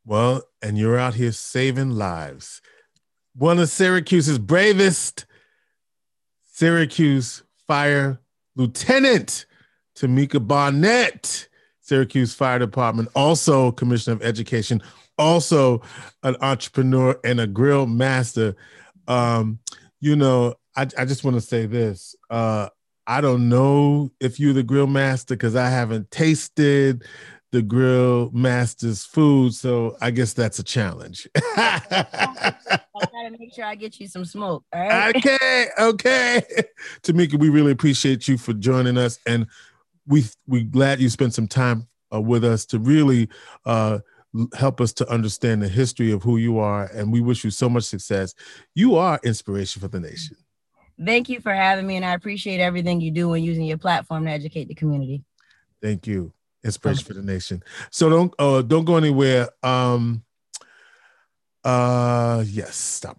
Well, 0.05 0.43
and 0.61 0.77
you're 0.77 0.99
out 0.99 1.15
here 1.15 1.33
saving 1.33 1.93
lives. 1.93 2.61
One 3.35 3.59
of 3.59 3.71
Syracuse's 3.71 4.39
bravest 4.39 5.25
Syracuse 6.53 7.43
Fire 7.67 8.21
Lieutenant 8.57 9.47
Tamika 9.97 10.47
Barnett, 10.47 11.48
Syracuse 11.89 12.35
Fire 12.35 12.59
Department, 12.59 13.09
also 13.15 13.73
Commissioner 13.73 14.17
of 14.17 14.23
Education, 14.23 14.83
also 15.17 15.81
an 16.23 16.37
entrepreneur 16.43 17.19
and 17.25 17.41
a 17.41 17.47
grill 17.47 17.87
master. 17.87 18.55
Um, 19.09 19.59
you 20.01 20.15
know, 20.15 20.55
I, 20.77 20.83
I 20.99 21.07
just 21.07 21.25
want 21.25 21.37
to 21.37 21.41
say 21.41 21.65
this. 21.65 22.15
Uh, 22.29 22.69
I 23.07 23.23
don't 23.23 23.49
know 23.49 24.11
if 24.21 24.39
you're 24.39 24.53
the 24.53 24.63
grill 24.63 24.87
master 24.87 25.35
because 25.35 25.57
I 25.57 25.71
haven't 25.71 26.11
tasted 26.11 27.05
the 27.53 27.63
grill 27.63 28.31
master's 28.35 29.07
food. 29.07 29.55
So 29.55 29.97
I 30.03 30.11
guess 30.11 30.35
that's 30.35 30.59
a 30.59 30.63
challenge. 30.63 31.27
I 31.37 32.53
gotta 32.95 33.31
make 33.39 33.55
sure 33.55 33.65
I 33.65 33.75
get 33.77 33.99
you 33.99 34.07
some 34.07 34.27
smoke. 34.27 34.65
All 34.75 34.87
right. 34.87 35.17
Okay, 35.17 35.69
okay. 35.79 36.43
Tamika, 37.03 37.39
we 37.39 37.49
really 37.49 37.73
appreciate 37.73 38.29
you 38.29 38.37
for 38.37 38.53
joining 38.53 38.99
us, 38.99 39.19
and 39.27 39.47
we 40.09 40.25
we 40.47 40.65
glad 40.65 41.01
you 41.01 41.09
spent 41.09 41.35
some 41.35 41.47
time 41.47 41.87
uh, 42.13 42.21
with 42.21 42.45
us 42.45 42.65
to 42.67 42.79
really 42.79 43.29
uh, 43.65 43.99
help 44.55 44.81
us 44.81 44.93
to 44.95 45.09
understand 45.09 45.63
the 45.63 45.69
history 45.69 46.11
of 46.11 46.23
who 46.23 46.39
you 46.39 46.59
are, 46.59 46.87
and 46.95 47.13
we 47.13 47.21
wish 47.21 47.45
you 47.45 47.51
so 47.51 47.69
much 47.69 47.85
success. 47.85 48.35
You 48.75 48.97
are 48.97 49.21
inspiration 49.23 49.81
for 49.81 49.89
the 49.89 50.01
nation. 50.01 50.37
Thank 51.05 51.29
you 51.29 51.41
for 51.41 51.55
having 51.55 51.87
me, 51.87 51.97
and 51.97 52.05
I 52.05 52.15
appreciate 52.15 52.61
everything 52.61 53.01
you 53.01 53.13
do 53.13 53.33
and 53.35 53.45
using 53.45 53.65
your 53.65 53.79
platform 53.79 54.25
to 54.25 54.31
educate 54.31 54.67
the 54.67 54.75
community. 54.75 55.23
Thank 55.81 56.07
you 56.07 56.33
inspiration 56.65 57.05
for 57.05 57.15
the 57.15 57.23
nation. 57.23 57.63
So 57.91 58.09
don't 58.09 58.35
uh, 58.39 58.63
don't 58.63 58.85
go 58.85 58.97
anywhere. 58.97 59.49
Um, 59.63 60.25
uh, 61.65 62.45
yes, 62.47 62.77
stop. 62.77 63.07